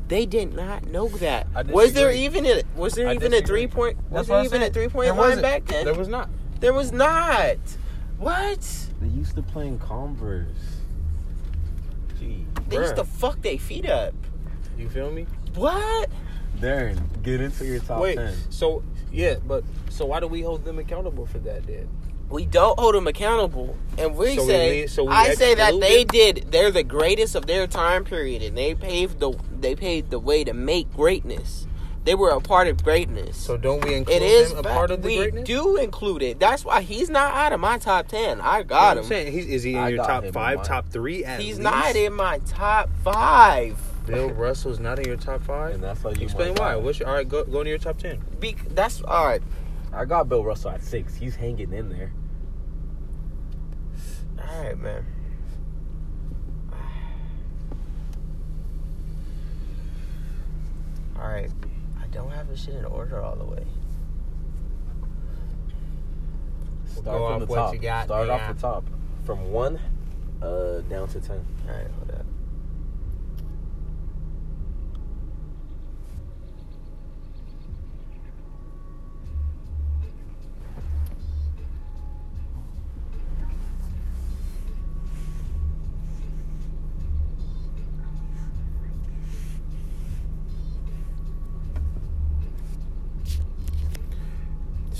They 0.07 0.25
did 0.25 0.55
not 0.55 0.87
know 0.87 1.07
that. 1.07 1.47
Was 1.67 1.93
there 1.93 2.11
even 2.11 2.43
a 2.45 2.63
was 2.75 2.93
there 2.93 3.07
I 3.07 3.13
even 3.13 3.31
a 3.31 3.41
three 3.41 3.67
point 3.67 3.97
was 4.09 4.27
That's 4.27 4.27
there 4.27 4.37
what 4.37 4.41
I 4.41 4.45
even 4.45 4.61
a 4.63 4.65
said. 4.65 4.73
three 4.73 4.81
There 4.83 4.89
point 4.89 5.17
line 5.17 5.41
back 5.41 5.65
then? 5.65 5.85
There 5.85 5.93
was 5.93 6.07
not. 6.07 6.29
There 6.59 6.73
was 6.73 6.91
not. 6.91 7.57
What? 8.17 8.87
They 8.99 9.07
used 9.07 9.35
to 9.35 9.43
play 9.43 9.67
in 9.67 9.77
Converse. 9.77 10.47
Gee. 12.19 12.45
They 12.69 12.77
used 12.77 12.95
to 12.95 13.03
fuck 13.03 13.41
their 13.43 13.59
feet 13.59 13.87
up. 13.87 14.15
You 14.79 14.89
feel 14.89 15.11
me? 15.11 15.27
What? 15.53 16.09
Darren, 16.57 16.99
get 17.21 17.39
into 17.39 17.65
your 17.65 17.79
top 17.79 18.01
Wait. 18.01 18.15
ten. 18.15 18.33
So 18.49 18.83
yeah, 19.11 19.35
but 19.47 19.63
so 19.89 20.05
why 20.05 20.19
do 20.19 20.27
we 20.27 20.41
hold 20.41 20.65
them 20.65 20.79
accountable 20.79 21.25
for 21.25 21.39
that 21.39 21.65
then? 21.67 21.87
We 22.29 22.45
don't 22.45 22.77
hold 22.79 22.93
them 22.93 23.07
accountable, 23.07 23.75
and 23.97 24.15
we 24.15 24.35
So 24.35 24.45
say 24.45 24.81
leave- 24.81 24.91
so 24.91 25.03
we 25.05 25.09
I 25.11 25.33
say 25.33 25.55
that 25.55 25.79
they 25.79 26.03
them? 26.03 26.07
did. 26.35 26.51
They're 26.51 26.69
the 26.71 26.83
greatest 26.83 27.33
of 27.35 27.47
their 27.47 27.65
time 27.65 28.03
period, 28.05 28.43
and 28.43 28.55
they 28.57 28.75
paved 28.75 29.19
the 29.19 29.33
they 29.59 29.75
paved 29.75 30.11
the 30.11 30.19
way 30.19 30.43
to 30.43 30.53
make 30.53 30.93
greatness. 30.95 31.65
They 32.05 32.15
were 32.15 32.29
a 32.29 32.39
part 32.39 32.67
of 32.67 32.81
greatness. 32.83 33.35
So 33.35 33.57
don't 33.57 33.83
we 33.83 33.93
include 33.95 34.17
it 34.17 34.21
is 34.23 34.49
them 34.51 34.59
a 34.59 34.63
fact- 34.63 34.75
part 34.75 34.91
of 34.91 35.01
the 35.01 35.07
we 35.07 35.17
greatness? 35.17 35.43
do 35.47 35.75
include 35.75 36.21
it. 36.23 36.39
That's 36.39 36.63
why 36.63 36.81
he's 36.81 37.09
not 37.09 37.33
out 37.33 37.51
of 37.51 37.59
my 37.59 37.77
top 37.77 38.07
ten. 38.07 38.39
I 38.41 38.59
You 38.59 38.63
know 38.63 38.67
got 38.69 38.91
I'm 38.97 39.03
him. 39.03 39.09
saying 39.09 39.31
He's, 39.33 39.45
is 39.47 39.63
he 39.63 39.73
in 39.73 39.79
I 39.79 39.89
your 39.89 40.05
top 40.05 40.25
five, 40.27 40.63
top 40.63 40.87
three? 40.89 41.25
At 41.25 41.39
He's 41.39 41.57
least? 41.57 41.61
not 41.61 41.95
in 41.95 42.13
my 42.13 42.39
top 42.47 42.89
five. 43.03 43.75
Bill 44.09 44.29
Russell's 44.31 44.79
not 44.79 44.99
in 44.99 45.05
your 45.05 45.17
top 45.17 45.43
five. 45.43 45.75
And 45.75 45.83
that's 45.83 46.01
how 46.01 46.09
you 46.09 46.23
Explain 46.23 46.55
why. 46.55 46.73
that. 46.73 46.81
What's 46.83 46.99
your, 46.99 47.07
all 47.07 47.15
right? 47.15 47.27
Go 47.27 47.43
go 47.43 47.63
to 47.63 47.69
your 47.69 47.77
top 47.79 47.97
ten. 47.97 48.19
Be, 48.39 48.55
that's 48.69 49.01
all 49.01 49.25
right. 49.25 49.41
I 49.93 50.05
got 50.05 50.29
Bill 50.29 50.43
Russell 50.43 50.71
at 50.71 50.83
six. 50.83 51.15
He's 51.15 51.35
hanging 51.35 51.73
in 51.73 51.89
there. 51.89 52.11
All 54.39 54.63
right, 54.63 54.77
man. 54.77 55.05
All 61.19 61.27
right. 61.27 61.51
I 62.01 62.07
don't 62.07 62.31
have 62.31 62.47
this 62.47 62.63
shit 62.63 62.75
in 62.75 62.85
order 62.85 63.21
all 63.21 63.35
the 63.35 63.45
way. 63.45 63.65
We'll 66.95 67.03
Start 67.03 67.17
go 67.17 67.27
from 67.27 67.33
off 67.33 67.39
the 67.39 67.45
what 67.47 67.55
top. 67.55 67.73
you 67.73 67.79
got 67.79 68.05
Start 68.05 68.27
there. 68.27 68.35
off 68.35 68.55
the 68.55 68.61
top. 68.61 68.83
From 69.25 69.51
one 69.51 69.79
uh, 70.41 70.79
down 70.89 71.07
to 71.09 71.19
ten. 71.19 71.45
All 71.67 71.75
right, 71.75 71.87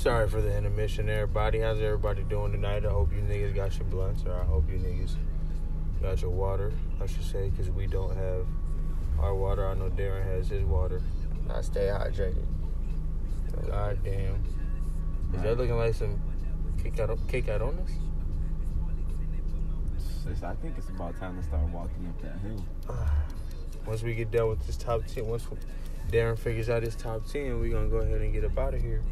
Sorry 0.10 0.28
for 0.28 0.42
the 0.42 0.58
intermission, 0.58 1.08
everybody. 1.08 1.60
How's 1.60 1.80
everybody 1.80 2.24
doing 2.24 2.52
tonight? 2.52 2.84
I 2.84 2.90
hope 2.90 3.12
you 3.14 3.22
niggas 3.22 3.54
got 3.54 3.78
your 3.78 3.86
blunts, 3.90 4.24
or 4.26 4.34
I 4.34 4.44
hope 4.44 4.68
you 4.68 4.80
niggas 4.80 5.16
got 6.02 6.20
your 6.20 6.32
water. 6.32 6.72
I 7.00 7.06
should 7.06 7.24
say, 7.24 7.52
because 7.52 7.70
we 7.70 7.86
don't 7.86 8.18
have 8.18 8.48
our 9.20 9.36
water. 9.36 9.68
I 9.68 9.76
know 9.76 9.92
Darren 9.92 10.26
has 10.26 10.50
his 10.50 10.64
water. 10.64 11.04
I 11.48 11.62
stay 11.62 11.92
hydrated. 11.94 12.44
God 13.68 14.00
damn. 14.04 14.44
Is 15.36 15.44
that 15.44 15.60
looking 15.60 15.78
like 15.78 15.94
some 15.94 16.20
kick 16.82 17.00
out, 17.00 17.16
kick 17.28 17.48
out 17.48 17.62
on 17.62 17.78
us? 17.78 17.92
I 20.44 20.56
think 20.56 20.76
it's 20.76 20.90
about 20.90 21.20
time 21.20 21.40
to 21.40 21.44
start 21.48 21.70
walking 21.70 22.08
up 22.08 22.20
that 22.24 22.40
hill. 22.40 22.66
Once 23.86 24.02
we 24.02 24.16
get 24.16 24.32
done 24.32 24.50
with 24.50 24.66
this 24.66 24.76
top 24.76 25.06
10, 25.06 25.28
once 25.28 25.46
Darren 26.12 26.38
figures 26.38 26.68
out 26.68 26.82
his 26.82 26.96
top 26.96 27.28
10, 27.28 27.60
we're 27.60 27.70
going 27.70 27.86
to 27.86 27.92
go 27.92 27.98
ahead 27.98 28.22
and 28.22 28.34
get 28.34 28.44
up 28.44 28.58
out 28.58 28.74
of 28.74 28.82
here. 28.82 29.04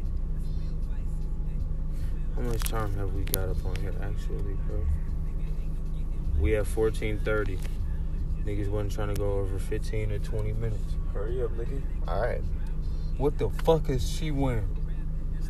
How 2.38 2.44
much 2.44 2.62
time 2.62 2.94
have 2.94 3.12
we 3.14 3.22
got 3.22 3.48
up 3.48 3.66
on 3.66 3.74
here, 3.80 3.92
actually, 4.00 4.54
bro? 4.68 4.86
We 6.38 6.52
have 6.52 6.68
14.30. 6.72 7.58
Niggas 8.44 8.68
wasn't 8.68 8.92
trying 8.92 9.12
to 9.12 9.14
go 9.14 9.40
over 9.40 9.58
15 9.58 10.12
or 10.12 10.20
20 10.20 10.52
minutes. 10.52 10.94
Hurry 11.12 11.42
up, 11.42 11.50
nigga. 11.56 11.82
All 12.06 12.20
right. 12.20 12.40
What 13.16 13.38
the 13.38 13.50
fuck 13.64 13.90
is 13.90 14.08
she 14.08 14.30
wearing? 14.30 14.68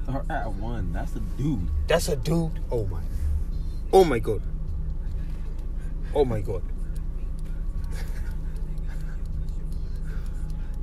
Start 0.03 0.31
at 0.31 0.51
one. 0.55 0.91
That's 0.95 1.15
a 1.15 1.21
dude. 1.21 1.69
That's 1.89 2.09
a 2.09 2.17
dude? 2.17 2.59
Oh 2.73 2.87
my. 2.87 3.03
Oh 3.93 4.05
my 4.05 4.19
god. 4.19 4.41
Oh 6.15 6.25
my 6.25 6.41
god. 6.41 6.63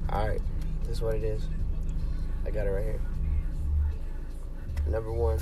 All 0.10 0.28
right. 0.28 0.42
This 0.82 0.98
is 0.98 1.02
what 1.02 1.16
it 1.16 1.24
is. 1.24 1.48
I 2.46 2.52
got 2.52 2.68
it 2.68 2.70
right 2.70 2.84
here. 2.84 3.02
Number 4.88 5.12
one. 5.12 5.40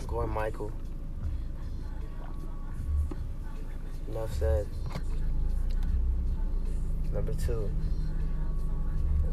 I'm 0.00 0.06
going 0.06 0.28
Michael. 0.30 0.72
Enough 4.08 4.32
said. 4.34 4.66
Number 7.12 7.34
two. 7.34 7.70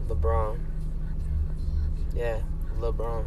LeBron. 0.07 0.59
Yeah, 2.13 2.39
LeBron. 2.79 3.25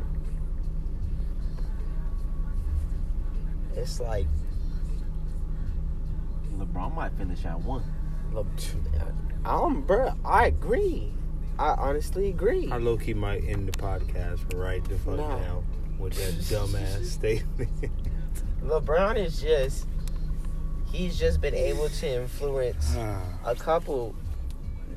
It's 3.77 4.01
like 4.01 4.27
LeBron 6.57 6.95
might 6.95 7.13
finish 7.13 7.45
at 7.45 7.61
one. 7.61 7.83
Le- 8.33 8.45
um, 9.45 9.83
bro, 9.83 10.13
I 10.25 10.47
agree. 10.47 11.13
I 11.59 11.71
honestly 11.75 12.29
agree. 12.29 12.71
I 12.71 12.79
low 12.79 12.97
key 12.97 13.15
might 13.15 13.45
end 13.45 13.69
the 13.69 13.73
podcast 13.73 14.41
right 14.57 14.83
the 14.85 14.97
fuck 14.99 15.17
Nah. 15.17 15.39
now 15.39 15.63
with 16.01 16.15
that 16.15 16.35
dumbass 16.55 17.05
statement. 17.07 17.71
LeBron 18.65 19.17
is 19.17 19.41
just 19.41 19.87
he's 20.91 21.19
just 21.19 21.41
been 21.41 21.55
able 21.55 21.89
to 21.89 22.23
influence 22.23 22.97
a 23.45 23.55
couple 23.55 24.15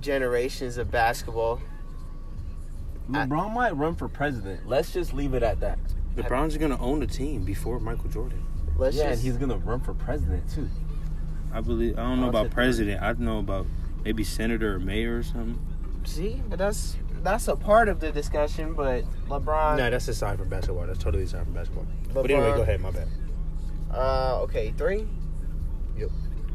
generations 0.02 0.78
of 0.78 0.90
basketball. 0.90 1.62
I- 3.14 3.26
LeBron 3.26 3.54
might 3.54 3.76
run 3.76 3.96
for 3.96 4.08
president. 4.08 4.68
Let's 4.68 4.94
just 4.94 5.14
leave 5.14 5.34
it 5.34 5.44
at 5.44 5.60
that. 5.60 5.80
LeBron's 6.16 6.58
gonna 6.58 6.80
own 6.80 7.00
the 7.00 7.08
team 7.08 7.44
before 7.44 7.80
Michael 7.80 8.10
Jordan. 8.10 8.44
Let's 8.78 8.96
yeah, 8.96 9.10
just 9.10 9.24
and 9.24 9.32
he's 9.32 9.38
gonna 9.38 9.58
run 9.58 9.80
for 9.80 9.94
president 9.94 10.50
too. 10.50 10.70
I 11.52 11.62
believe. 11.62 11.98
I 11.98 12.04
don't 12.04 12.18
know 12.18 12.24
I'll 12.24 12.30
about 12.30 12.44
take 12.44 12.52
president. 12.54 13.02
I 13.02 13.14
know 13.14 13.40
about 13.40 13.66
maybe 14.04 14.24
senator 14.24 14.76
or 14.76 14.80
mayor 14.80 15.18
or 15.18 15.24
something. 15.24 15.60
see, 16.06 16.42
but 16.50 16.60
that's 16.60 16.96
that's 17.24 17.48
a 17.48 17.56
part 17.56 17.90
of 17.90 18.00
the 18.00 18.12
discussion. 18.12 18.74
But 18.74 19.06
LeBron, 19.28 19.78
no, 19.78 19.90
that's 19.90 20.08
aside 20.08 20.38
from 20.38 20.50
basketball. 20.50 20.86
That's 20.86 21.00
totally 21.00 21.24
aside 21.24 21.46
from 21.46 21.54
basketball. 21.54 21.88
But 22.14 22.30
anyway, 22.30 22.56
go 22.56 22.62
ahead. 22.62 22.82
My 22.82 22.92
bad. 22.92 23.08
uh, 23.92 24.42
okay, 24.44 24.74
three. 24.78 25.08
Yep. 25.98 26.10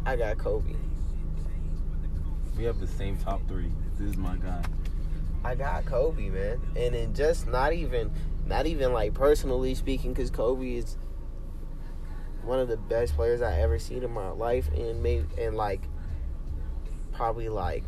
I 0.07 0.17
got 0.17 0.39
Kobe. 0.39 0.75
We 2.57 2.65
have 2.65 2.81
the 2.81 2.87
same 2.87 3.17
top 3.17 3.47
three. 3.49 3.71
This 3.99 4.11
is 4.11 4.17
my 4.17 4.37
guy. 4.37 4.63
I 5.45 5.55
got 5.55 5.85
Kobe, 5.87 6.31
man, 6.31 6.61
and 6.77 6.95
then 6.95 7.15
just 7.15 7.47
not 7.47 7.73
even, 7.73 8.11
not 8.47 8.67
even 8.67 8.93
like 8.93 9.15
personally 9.15 9.75
speaking, 9.75 10.13
because 10.13 10.31
Kobe 10.31 10.75
is 10.77 10.97
one 12.43 12.59
of 12.59 12.67
the 12.67 12.77
best 12.77 13.15
players 13.15 13.43
I 13.43 13.61
ever 13.61 13.79
seen 13.79 14.03
in 14.03 14.11
my 14.11 14.31
life, 14.31 14.69
and 14.75 15.01
maybe 15.03 15.27
and 15.41 15.57
like 15.57 15.83
probably 17.13 17.49
like, 17.49 17.85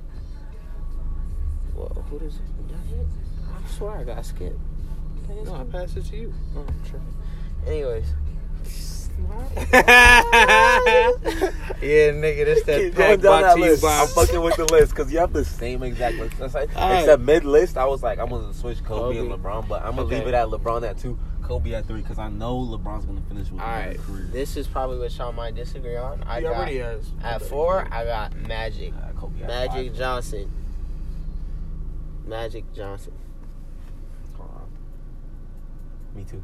well, 1.80 2.04
who 2.10 2.18
does? 2.18 2.34
did 2.34 2.76
I 2.76 2.96
hit? 2.96 3.06
I 3.64 3.68
swear 3.70 3.92
I 3.96 4.04
got 4.04 4.24
skipped. 4.24 4.58
Did 5.28 5.36
No, 5.36 5.42
I 5.42 5.44
something? 5.58 5.72
pass 5.72 5.96
it 5.96 6.04
to 6.06 6.16
you. 6.16 6.34
Oh, 6.56 6.60
I'm 6.60 6.74
tripping. 6.84 7.14
Anyways. 7.66 8.06
yeah, 9.72 9.82
nigga, 12.12 12.46
that's 12.46 12.62
that 12.64 12.80
Keep 12.80 12.94
pack 12.94 13.20
going 13.20 13.22
down 13.42 13.42
that 13.42 13.58
list. 13.58 13.84
I'm 13.84 14.06
fucking 14.08 14.40
with 14.40 14.56
the 14.56 14.64
list 14.72 14.90
because 14.94 15.12
you 15.12 15.18
have 15.18 15.32
the 15.32 15.44
same 15.44 15.82
exact 15.82 16.16
list. 16.16 16.38
That's 16.38 16.54
like- 16.54 16.74
All 16.76 16.90
right. 16.90 17.00
Except 17.00 17.22
mid 17.22 17.44
list, 17.44 17.76
I 17.76 17.84
was 17.86 18.02
like, 18.02 18.18
I'm 18.18 18.28
gonna 18.30 18.54
switch 18.54 18.82
Kobe, 18.84 19.18
and 19.18 19.30
LeBron, 19.30 19.68
but 19.68 19.82
I'm 19.82 19.90
gonna 19.96 20.02
Okay. 20.02 20.18
leave 20.18 20.28
it 20.28 20.34
at 20.34 20.48
LeBron 20.48 20.88
at 20.88 20.98
two, 20.98 21.18
Kobe 21.42 21.72
at 21.74 21.86
three, 21.86 22.00
because 22.00 22.18
I 22.18 22.28
know 22.28 22.56
LeBron's 22.60 23.04
gonna 23.04 23.20
finish 23.28 23.50
with 23.50 23.60
All 23.60 23.66
right. 23.66 23.96
a 23.96 23.98
career. 23.98 24.28
this 24.32 24.56
is 24.56 24.66
probably 24.66 24.98
what 24.98 25.16
y'all 25.18 25.32
might 25.32 25.54
disagree 25.54 25.96
on. 25.96 26.22
I 26.26 26.36
He 26.36 26.42
got 26.42 26.56
already 26.56 26.78
has. 26.78 27.10
at 27.22 27.42
four. 27.42 27.86
I 27.90 28.04
got 28.04 28.34
Magic, 28.36 28.92
Uh, 28.94 29.12
Kobe 29.20 29.46
Magic 29.46 29.88
five. 29.90 29.98
Johnson, 29.98 30.50
Magic 32.30 32.72
Johnson. 32.72 33.12
Me 36.14 36.24
too. 36.24 36.42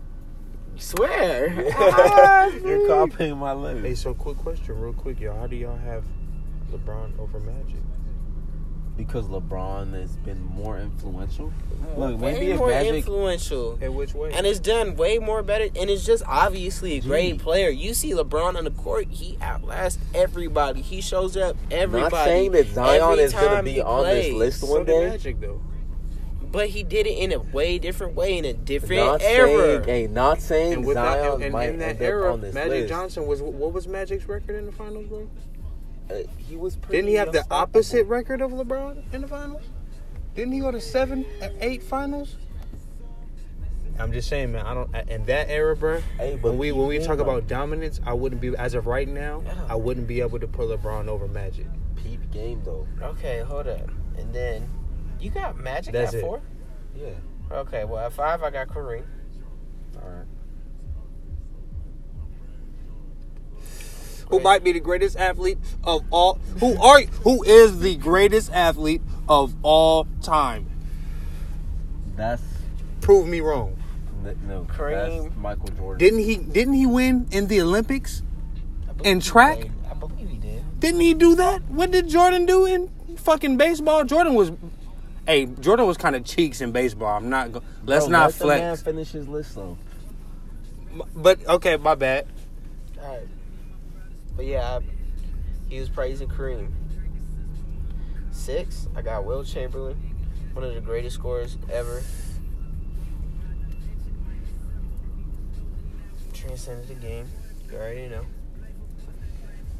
Swear. 0.77 1.73
Ah, 1.79 2.47
You're 2.65 2.87
copying 2.87 3.39
my 3.39 3.53
limit. 3.53 3.85
Hey, 3.85 3.95
so 3.95 4.13
quick 4.15 4.37
question, 4.37 4.79
real 4.79 4.93
quick, 4.93 5.21
y'all. 5.21 5.39
How 5.39 5.47
do 5.47 5.57
y'all 5.57 5.77
have 5.77 6.05
LeBron 6.71 7.19
over 7.19 7.41
Magic? 7.41 7.81
Because 8.97 9.27
LeBron 9.27 9.93
has 9.95 10.17
been 10.19 10.43
more 10.43 10.79
influential. 10.79 11.53
Look, 11.97 12.19
way 12.21 12.33
maybe 12.33 12.51
if 12.53 12.59
more 12.59 12.69
Magic. 12.69 12.95
influential. 12.95 13.79
In 13.81 13.95
which 13.95 14.15
way? 14.15 14.33
And 14.33 14.47
it's 14.47 14.59
done 14.61 14.97
way 14.97 15.19
more 15.19 15.43
better, 15.43 15.65
and 15.65 15.91
it's 15.91 16.05
just 16.05 16.23
obviously 16.27 16.97
a 16.97 17.01
great 17.01 17.33
Gee. 17.33 17.39
player. 17.39 17.69
You 17.69 17.95
see 17.95 18.13
LeBron 18.13 18.57
on 18.57 18.65
the 18.65 18.71
court, 18.71 19.09
he 19.09 19.39
outlasts 19.41 19.99
everybody. 20.15 20.83
He 20.83 21.01
shows 21.01 21.37
up 21.37 21.57
everybody. 21.71 22.15
Not 22.15 22.25
saying 22.25 22.53
that 22.53 22.67
Zion 22.69 23.03
every 23.13 23.25
is 23.25 23.33
gonna 23.33 23.63
be 23.63 23.73
he 23.75 23.81
on 23.83 24.05
this 24.05 24.33
list 24.33 24.63
one 24.63 24.85
did 24.85 24.93
day. 24.93 25.09
Magic 25.11 25.41
though. 25.41 25.61
But 26.57 26.71
he 26.71 26.83
did 26.83 27.07
it 27.07 27.19
in 27.19 27.33
a 27.33 27.39
way 27.39 27.79
different 27.79 28.15
way, 28.15 28.39
in 28.39 28.47
a 28.47 28.55
different 28.55 29.05
Not 29.05 29.21
era. 29.21 29.47
saying, 29.47 29.85
hey, 29.85 30.07
not 30.07 30.41
saying 30.41 30.73
And 30.73 30.87
with 30.87 30.95
Zion 30.95 31.23
that, 31.23 31.35
and, 31.35 31.43
and 31.45 31.53
might 31.53 31.69
in 31.69 31.79
that 31.81 31.89
end 31.97 32.01
era, 32.01 32.29
up 32.29 32.33
on 32.33 32.41
this 32.41 32.55
Magic 32.55 32.71
list. 32.71 32.89
Johnson 32.89 33.27
was 33.27 33.43
what 33.43 33.75
was 33.75 33.87
Magic's 33.87 34.25
record 34.25 34.57
in 34.57 34.65
the 34.65 34.73
finals, 34.73 35.05
bro? 35.07 35.29
Uh, 36.09 36.15
he 36.39 36.57
was 36.57 36.77
pretty 36.77 36.97
Didn't 36.97 37.09
he 37.11 37.15
have 37.17 37.33
the 37.33 37.45
opposite 37.51 38.07
record 38.07 38.41
of 38.41 38.53
LeBron 38.53 39.13
in 39.13 39.21
the 39.21 39.29
finals? 39.29 39.65
Didn't 40.35 40.55
he 40.55 40.61
go 40.61 40.71
to 40.71 40.81
seven, 40.81 41.27
uh, 41.43 41.51
eight 41.61 41.83
finals? 41.83 42.37
I'm 43.99 44.11
just 44.11 44.31
saying, 44.31 44.53
man. 44.53 44.65
I 44.65 44.73
don't. 44.73 44.95
In 45.11 45.27
that 45.27 45.51
era, 45.51 45.77
bro. 45.77 46.01
Hey, 46.17 46.39
but 46.41 46.53
When 46.53 46.59
we 46.59 46.73
when 46.73 46.87
we 46.89 47.01
talk 47.01 47.19
game, 47.19 47.21
about 47.21 47.47
dominance, 47.49 48.01
I 48.07 48.15
wouldn't 48.15 48.41
be 48.41 48.57
as 48.57 48.73
of 48.73 48.87
right 48.87 49.09
now. 49.09 49.43
Yeah. 49.45 49.53
I 49.69 49.75
wouldn't 49.75 50.07
be 50.07 50.23
able 50.23 50.39
to 50.39 50.47
put 50.47 50.71
LeBron 50.71 51.07
over 51.09 51.29
Magic. 51.29 51.67
peep 51.97 52.31
game 52.31 52.63
though. 52.65 52.87
Okay, 53.03 53.41
hold 53.41 53.67
up. 53.69 53.91
And 54.17 54.33
then 54.35 54.67
you 55.21 55.31
got 55.31 55.59
Magic 55.59 55.93
That's 55.93 56.15
at 56.15 56.19
it. 56.19 56.21
four. 56.23 56.41
Yeah. 56.97 57.09
Okay, 57.51 57.85
well 57.85 58.05
at 58.07 58.13
five 58.13 58.43
I 58.43 58.51
got 58.51 58.69
Kareem. 58.69 59.05
All 60.03 60.09
right. 60.09 60.27
Who 64.31 64.41
might 64.41 64.65
be 64.65 64.73
the 64.73 64.81
greatest 64.81 65.17
athlete 65.17 65.59
of 65.85 66.05
all? 66.11 66.41
Who 66.59 66.81
are? 66.83 67.01
Who 67.23 67.45
is 67.45 67.79
the 67.81 67.95
greatest 67.97 68.53
athlete 68.53 69.03
of 69.29 69.55
all 69.63 70.09
time? 70.23 70.67
That's 72.17 72.43
Prove 73.01 73.29
me 73.29 73.41
wrong. 73.41 73.77
n- 74.27 74.37
no. 74.49 74.65
Kareem. 74.69 75.23
That's 75.27 75.37
Michael 75.37 75.69
Jordan. 75.69 75.99
Didn't 75.99 76.25
he? 76.25 76.37
Didn't 76.39 76.75
he 76.75 76.87
win 76.87 77.29
in 77.31 77.47
the 77.47 77.61
Olympics? 77.61 78.23
I 78.89 78.93
believe 78.95 79.13
In 79.13 79.21
he 79.21 79.29
track? 79.29 79.59
played- 79.61 79.73
I 79.89 79.95
believe 79.95 80.29
he 80.29 80.39
did. 80.39 80.81
Didn't 80.81 81.01
he 81.01 81.15
do 81.15 81.37
that? 81.37 81.63
What 81.71 81.93
did 81.93 82.09
Jordan 82.09 82.47
do 82.47 82.67
in 82.67 82.91
fucking 83.17 83.57
baseball? 83.59 84.05
Jordan 84.05 84.35
was, 84.35 84.51
hey, 85.27 85.47
Jordan 85.47 85.87
was 85.87 85.97
kind 85.97 86.17
of 86.17 86.25
cheeks 86.25 86.61
in 86.61 86.73
baseball. 86.73 87.17
I'm 87.17 87.29
not. 87.29 87.53
Go, 87.53 87.63
let's 87.85 88.07
Bro, 88.07 88.13
not 88.13 88.25
let 88.31 88.39
the 88.39 88.47
man 88.47 88.59
flex. 88.59 88.83
finish 88.83 89.11
his 89.11 89.29
list 89.29 89.55
though. 89.55 89.77
But 91.15 91.47
okay, 91.47 91.77
my 91.77 91.95
bad. 91.95 92.27
All 93.03 93.09
right. 93.09 93.27
But 94.37 94.47
yeah, 94.47 94.77
I, 94.77 94.81
he 95.69 95.79
was 95.81 95.89
praising 95.89 96.29
Kareem. 96.29 96.71
Six, 98.31 98.89
I 98.95 99.03
got 99.03 99.25
Wilt 99.25 99.47
Chamberlain, 99.47 99.97
one 100.53 100.65
of 100.65 100.75
the 100.75 100.81
greatest 100.81 101.17
scorers 101.17 101.57
ever. 101.71 102.03
Transcended 106.33 106.89
the 106.89 106.95
game. 106.95 107.27
You 107.71 107.77
already 107.79 108.09
know. 108.09 108.25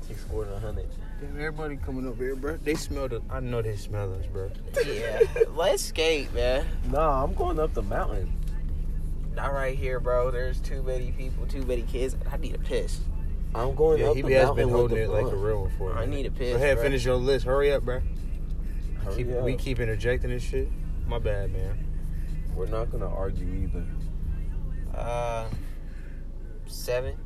He 0.09 0.15
scored 0.15 0.49
a 0.49 0.59
hundred. 0.59 0.89
Damn, 1.21 1.31
everybody 1.41 1.77
coming 1.77 2.07
over 2.07 2.23
here, 2.23 2.37
bro. 2.37 2.59
They 2.59 2.75
smell 2.75 3.09
the. 3.09 3.23
I 3.31 3.41
know 3.41 3.63
they 3.63 3.77
smell 3.77 4.13
us, 4.15 4.27
bro. 4.27 4.51
Yeah, 4.87 5.21
let's 5.55 5.83
skate, 5.85 6.33
man. 6.35 6.67
Nah, 6.91 7.25
I'm 7.25 7.33
going 7.35 7.59
up 7.59 7.73
the 7.73 7.83
mountain. 7.83 8.33
Not 9.35 9.53
right 9.55 9.77
here, 9.77 9.99
bro. 10.01 10.31
There's 10.31 10.61
too 10.61 10.83
many 10.83 11.13
people, 11.13 11.47
too 11.47 11.63
many 11.63 11.83
kids. 11.83 12.17
I 12.31 12.37
need 12.37 12.55
a 12.55 12.59
piss. 12.59 13.01
I'm 13.55 13.75
going 13.75 14.01
Yeah, 14.01 14.09
up 14.11 14.17
he 14.17 14.23
the 14.23 14.33
has 14.35 14.47
mountain 14.47 14.67
been 14.67 14.75
holding 14.75 14.99
it 14.99 15.09
like 15.09 15.25
a 15.25 15.29
blunt. 15.31 15.43
real 15.45 15.61
one 15.63 15.71
for. 15.79 15.97
I 15.97 16.05
me. 16.05 16.17
need 16.17 16.27
a 16.27 16.31
piss. 16.31 16.51
Go 16.51 16.57
ahead, 16.57 16.77
bro. 16.77 16.85
finish 16.85 17.05
your 17.05 17.17
list. 17.17 17.47
Hurry 17.47 17.73
up, 17.73 17.83
bro. 17.83 18.01
Hurry 19.05 19.17
Keep, 19.17 19.33
up. 19.33 19.43
we 19.45 19.57
keep 19.57 19.81
interjecting 19.81 20.31
this 20.31 20.43
shit. 20.43 20.69
My 21.07 21.19
bad, 21.19 21.51
man. 21.53 21.79
We're 22.55 22.67
not 22.67 22.91
gonna 22.91 23.09
argue 23.09 23.47
either. 23.47 23.85
Uh, 24.95 25.49
seven. 26.67 27.17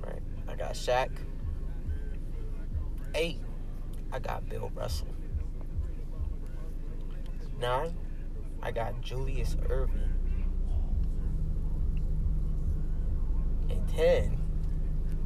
Right. 0.00 0.20
I 0.48 0.54
got 0.56 0.72
Shaq. 0.72 1.10
Eight. 3.14 3.40
I 4.12 4.18
got 4.18 4.48
Bill 4.48 4.70
Russell. 4.74 5.08
Nine. 7.60 7.94
I 8.62 8.70
got 8.70 9.00
Julius 9.00 9.56
Erving. 9.68 10.08
And 13.68 13.88
ten. 13.88 14.38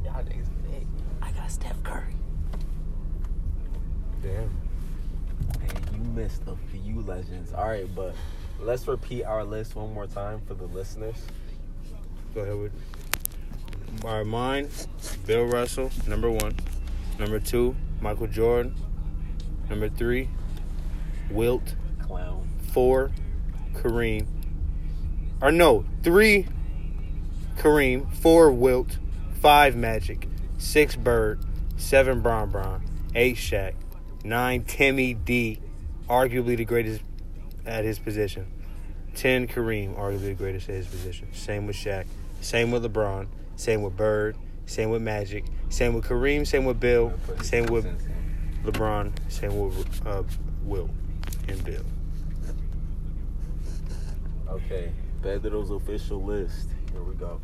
Y'all 0.03 0.23
niggas 0.23 0.49
big. 0.69 0.87
I 1.21 1.31
got 1.31 1.51
Steph 1.51 1.81
Curry. 1.83 2.15
Damn. 4.21 4.49
Hey, 5.61 5.69
you 5.93 5.99
missed 6.13 6.43
a 6.47 6.55
few 6.71 7.01
legends. 7.01 7.53
All 7.53 7.67
right, 7.67 7.93
but 7.95 8.15
let's 8.59 8.87
repeat 8.87 9.23
our 9.23 9.43
list 9.43 9.75
one 9.75 9.93
more 9.93 10.07
time 10.07 10.41
for 10.47 10.53
the 10.53 10.65
listeners. 10.65 11.25
Go 12.33 12.41
ahead 12.41 12.57
with. 12.57 12.73
All 14.03 14.17
right, 14.17 14.25
mine. 14.25 14.69
Bill 15.25 15.45
Russell, 15.45 15.91
number 16.07 16.29
one. 16.29 16.55
Number 17.17 17.39
two, 17.39 17.75
Michael 18.01 18.27
Jordan. 18.27 18.75
Number 19.69 19.89
three, 19.89 20.29
Wilt. 21.31 21.75
Clown. 22.01 22.47
Four, 22.73 23.11
Kareem. 23.73 24.27
Or 25.41 25.51
no, 25.51 25.85
three, 26.03 26.47
Kareem. 27.57 28.13
Four, 28.13 28.51
Wilt. 28.51 28.97
Five, 29.41 29.75
Magic. 29.75 30.27
Six, 30.57 30.95
Bird. 30.95 31.39
seven 31.77 32.21
Bron 32.21 32.49
Bron, 32.49 32.81
eight 33.13 33.35
Shaq, 33.35 33.73
nine 34.23 34.63
Timmy 34.63 35.13
D, 35.13 35.59
arguably 36.09 36.57
the 36.57 36.65
greatest 36.65 37.01
at 37.65 37.83
his 37.83 37.99
position, 37.99 38.47
ten 39.13 39.47
Kareem, 39.47 39.95
arguably 39.97 40.27
the 40.27 40.33
greatest 40.33 40.69
at 40.69 40.75
his 40.75 40.87
position. 40.87 41.27
Same 41.33 41.67
with 41.67 41.75
Shaq, 41.75 42.05
same 42.41 42.71
with 42.71 42.83
LeBron, 42.83 43.27
same 43.55 43.81
with 43.81 43.95
Bird, 43.95 44.37
same 44.65 44.89
with 44.89 45.01
Magic, 45.01 45.45
same 45.69 45.93
with 45.93 46.05
Kareem, 46.05 46.45
same 46.45 46.65
with 46.65 46.79
Bill, 46.79 47.13
same 47.41 47.65
with 47.67 47.85
LeBron, 48.63 49.11
same 49.29 49.59
with 49.59 50.07
uh, 50.07 50.23
Will 50.63 50.89
and 51.47 51.63
Bill. 51.63 51.83
Okay, 54.49 54.91
Pedro's 55.21 55.71
official 55.71 56.23
list. 56.23 56.69
Here 56.91 57.03
we 57.03 57.15
go. 57.15 57.41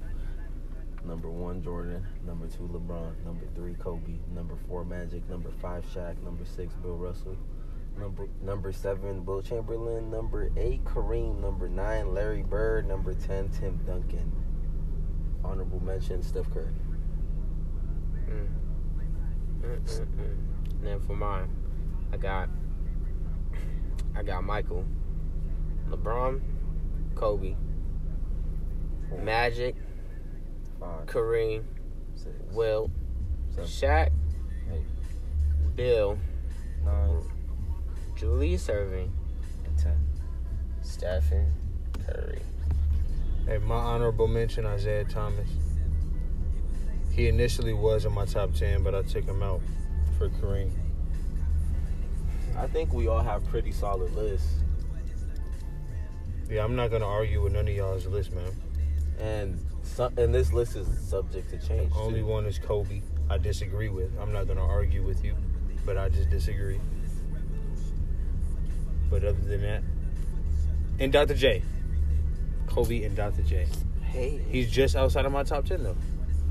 Number 1.03 1.29
one, 1.29 1.63
Jordan. 1.63 2.05
Number 2.25 2.47
two, 2.47 2.69
LeBron. 2.71 3.25
Number 3.25 3.45
three, 3.55 3.73
Kobe. 3.73 4.19
Number 4.33 4.55
four, 4.67 4.85
Magic. 4.85 5.27
Number 5.29 5.49
five, 5.61 5.83
Shaq. 5.93 6.21
Number 6.23 6.45
six, 6.45 6.73
Bill 6.75 6.95
Russell. 6.95 7.35
Number 7.99 8.27
number 8.41 8.71
seven, 8.71 9.23
Bill 9.23 9.41
Chamberlain. 9.41 10.09
Number 10.09 10.51
eight, 10.57 10.83
Kareem. 10.85 11.41
Number 11.41 11.67
nine, 11.67 12.13
Larry 12.13 12.43
Bird. 12.43 12.87
Number 12.87 13.13
ten, 13.13 13.49
Tim 13.49 13.77
Duncan. 13.85 14.31
Honorable 15.43 15.83
mention, 15.83 16.21
Steph 16.21 16.49
Curry. 16.51 16.71
Mm. 18.31 18.47
Mm-mm-mm. 19.61 20.01
And 20.77 20.83
then 20.83 20.99
for 21.01 21.15
mine, 21.15 21.49
I 22.11 22.17
got 22.17 22.49
I 24.15 24.23
got 24.23 24.43
Michael, 24.43 24.85
LeBron, 25.89 26.41
Kobe, 27.15 27.55
Magic, 29.21 29.75
Five, 30.79 31.05
Kareem, 31.05 31.63
six, 32.15 32.35
Will, 32.51 32.89
seven, 33.49 33.69
Shaq, 33.69 34.09
eight, 34.73 35.75
Bill, 35.75 36.17
nine, 36.83 37.21
Julius 38.15 38.67
Erving, 38.67 39.11
and 39.65 39.77
ten. 39.77 39.97
Stephen 40.81 41.53
Curry. 42.05 42.41
Hey, 43.45 43.59
my 43.59 43.75
honorable 43.75 44.27
mention, 44.27 44.65
Isiah 44.65 45.05
Thomas. 45.05 45.49
He 47.11 47.27
initially 47.27 47.73
was 47.73 48.05
in 48.05 48.13
my 48.13 48.25
top 48.25 48.53
10, 48.53 48.83
but 48.83 48.95
I 48.95 49.01
took 49.01 49.25
him 49.25 49.43
out 49.43 49.61
for 50.17 50.29
Kareem. 50.29 50.71
I 52.57 52.67
think 52.67 52.93
we 52.93 53.07
all 53.07 53.21
have 53.21 53.45
pretty 53.47 53.71
solid 53.71 54.13
lists. 54.15 54.55
Yeah, 56.49 56.63
I'm 56.63 56.75
not 56.75 56.89
going 56.89 57.01
to 57.01 57.07
argue 57.07 57.41
with 57.41 57.53
none 57.53 57.67
of 57.67 57.73
y'all's 57.73 58.05
list, 58.05 58.33
man. 58.33 58.51
And 59.19 59.59
some, 59.83 60.17
and 60.17 60.33
this 60.33 60.53
list 60.53 60.75
is 60.75 60.87
subject 61.09 61.49
to 61.51 61.57
change. 61.57 61.91
Only 61.95 62.19
too. 62.19 62.25
one 62.25 62.45
is 62.45 62.59
Kobe. 62.59 63.01
I 63.29 63.37
disagree 63.37 63.89
with. 63.89 64.11
I'm 64.19 64.31
not 64.31 64.45
going 64.45 64.57
to 64.57 64.63
argue 64.63 65.03
with 65.03 65.23
you, 65.23 65.35
but 65.85 65.97
I 65.97 66.09
just 66.09 66.29
disagree. 66.29 66.79
But 69.09 69.23
other 69.23 69.39
than 69.41 69.61
that, 69.61 69.83
and 70.99 71.11
Dr. 71.11 71.33
J. 71.35 71.63
Kobe 72.67 73.03
and 73.03 73.15
Dr. 73.15 73.41
J. 73.43 73.67
Hey, 74.03 74.41
He's 74.49 74.69
just 74.69 74.95
outside 74.95 75.25
of 75.25 75.31
my 75.31 75.43
top 75.43 75.65
10, 75.65 75.83
though. 75.83 75.97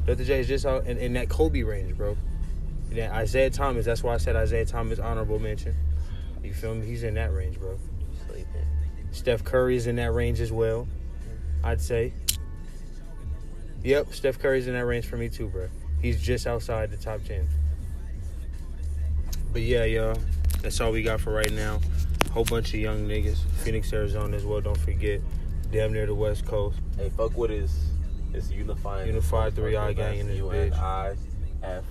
Dr. 0.06 0.24
J 0.24 0.40
is 0.40 0.48
just 0.48 0.66
out 0.66 0.86
in, 0.86 0.98
in 0.98 1.12
that 1.14 1.28
Kobe 1.28 1.62
range, 1.62 1.96
bro. 1.96 2.16
And 2.88 2.98
then 2.98 3.22
Isiah 3.22 3.50
Thomas, 3.50 3.84
that's 3.84 4.02
why 4.02 4.14
I 4.14 4.16
said 4.16 4.36
Isiah 4.36 4.66
Thomas 4.66 4.98
honorable 4.98 5.38
mention. 5.38 5.74
You 6.42 6.52
feel 6.52 6.74
me? 6.74 6.86
He's 6.86 7.04
in 7.04 7.14
that 7.14 7.32
range, 7.32 7.58
bro. 7.58 7.78
sleeping. 8.26 8.66
Steph 9.12 9.44
Curry's 9.44 9.86
in 9.86 9.96
that 9.96 10.12
range 10.12 10.40
as 10.40 10.50
well. 10.50 10.88
I'd 11.62 11.80
say. 11.80 12.12
Yep, 13.82 14.12
Steph 14.12 14.38
Curry's 14.38 14.66
in 14.66 14.74
that 14.74 14.84
range 14.84 15.06
for 15.06 15.16
me 15.16 15.28
too, 15.28 15.48
bro. 15.48 15.68
He's 16.02 16.20
just 16.20 16.46
outside 16.46 16.90
the 16.90 16.96
top 16.96 17.22
ten. 17.24 17.46
But 19.52 19.62
yeah, 19.62 19.84
y'all, 19.84 20.18
that's 20.62 20.80
all 20.80 20.92
we 20.92 21.02
got 21.02 21.20
for 21.20 21.32
right 21.32 21.52
now. 21.52 21.80
Whole 22.32 22.44
bunch 22.44 22.72
of 22.74 22.80
young 22.80 23.06
niggas, 23.06 23.38
Phoenix, 23.62 23.92
Arizona 23.92 24.36
as 24.36 24.44
well. 24.44 24.60
Don't 24.60 24.78
forget, 24.78 25.20
damn 25.72 25.92
near 25.92 26.06
the 26.06 26.14
West 26.14 26.46
Coast. 26.46 26.78
Hey, 26.96 27.10
fuck 27.16 27.36
with 27.36 27.50
his 27.50 27.74
his 28.32 28.50
unifying 28.52 29.08
Unified 29.08 29.54
three 29.54 29.76
eye 29.76 29.92
gang 29.92 30.18
in 30.18 30.26
this 30.28 30.38
U. 30.38 30.50
N 30.50 30.72
I 30.74 31.14
F 31.62 31.84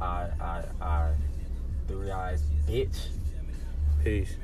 I 0.00 0.28
I 0.40 0.64
I 0.80 1.12
three 1.88 2.10
eyes 2.10 2.42
bitch. 2.68 3.08
Peace. 4.02 4.36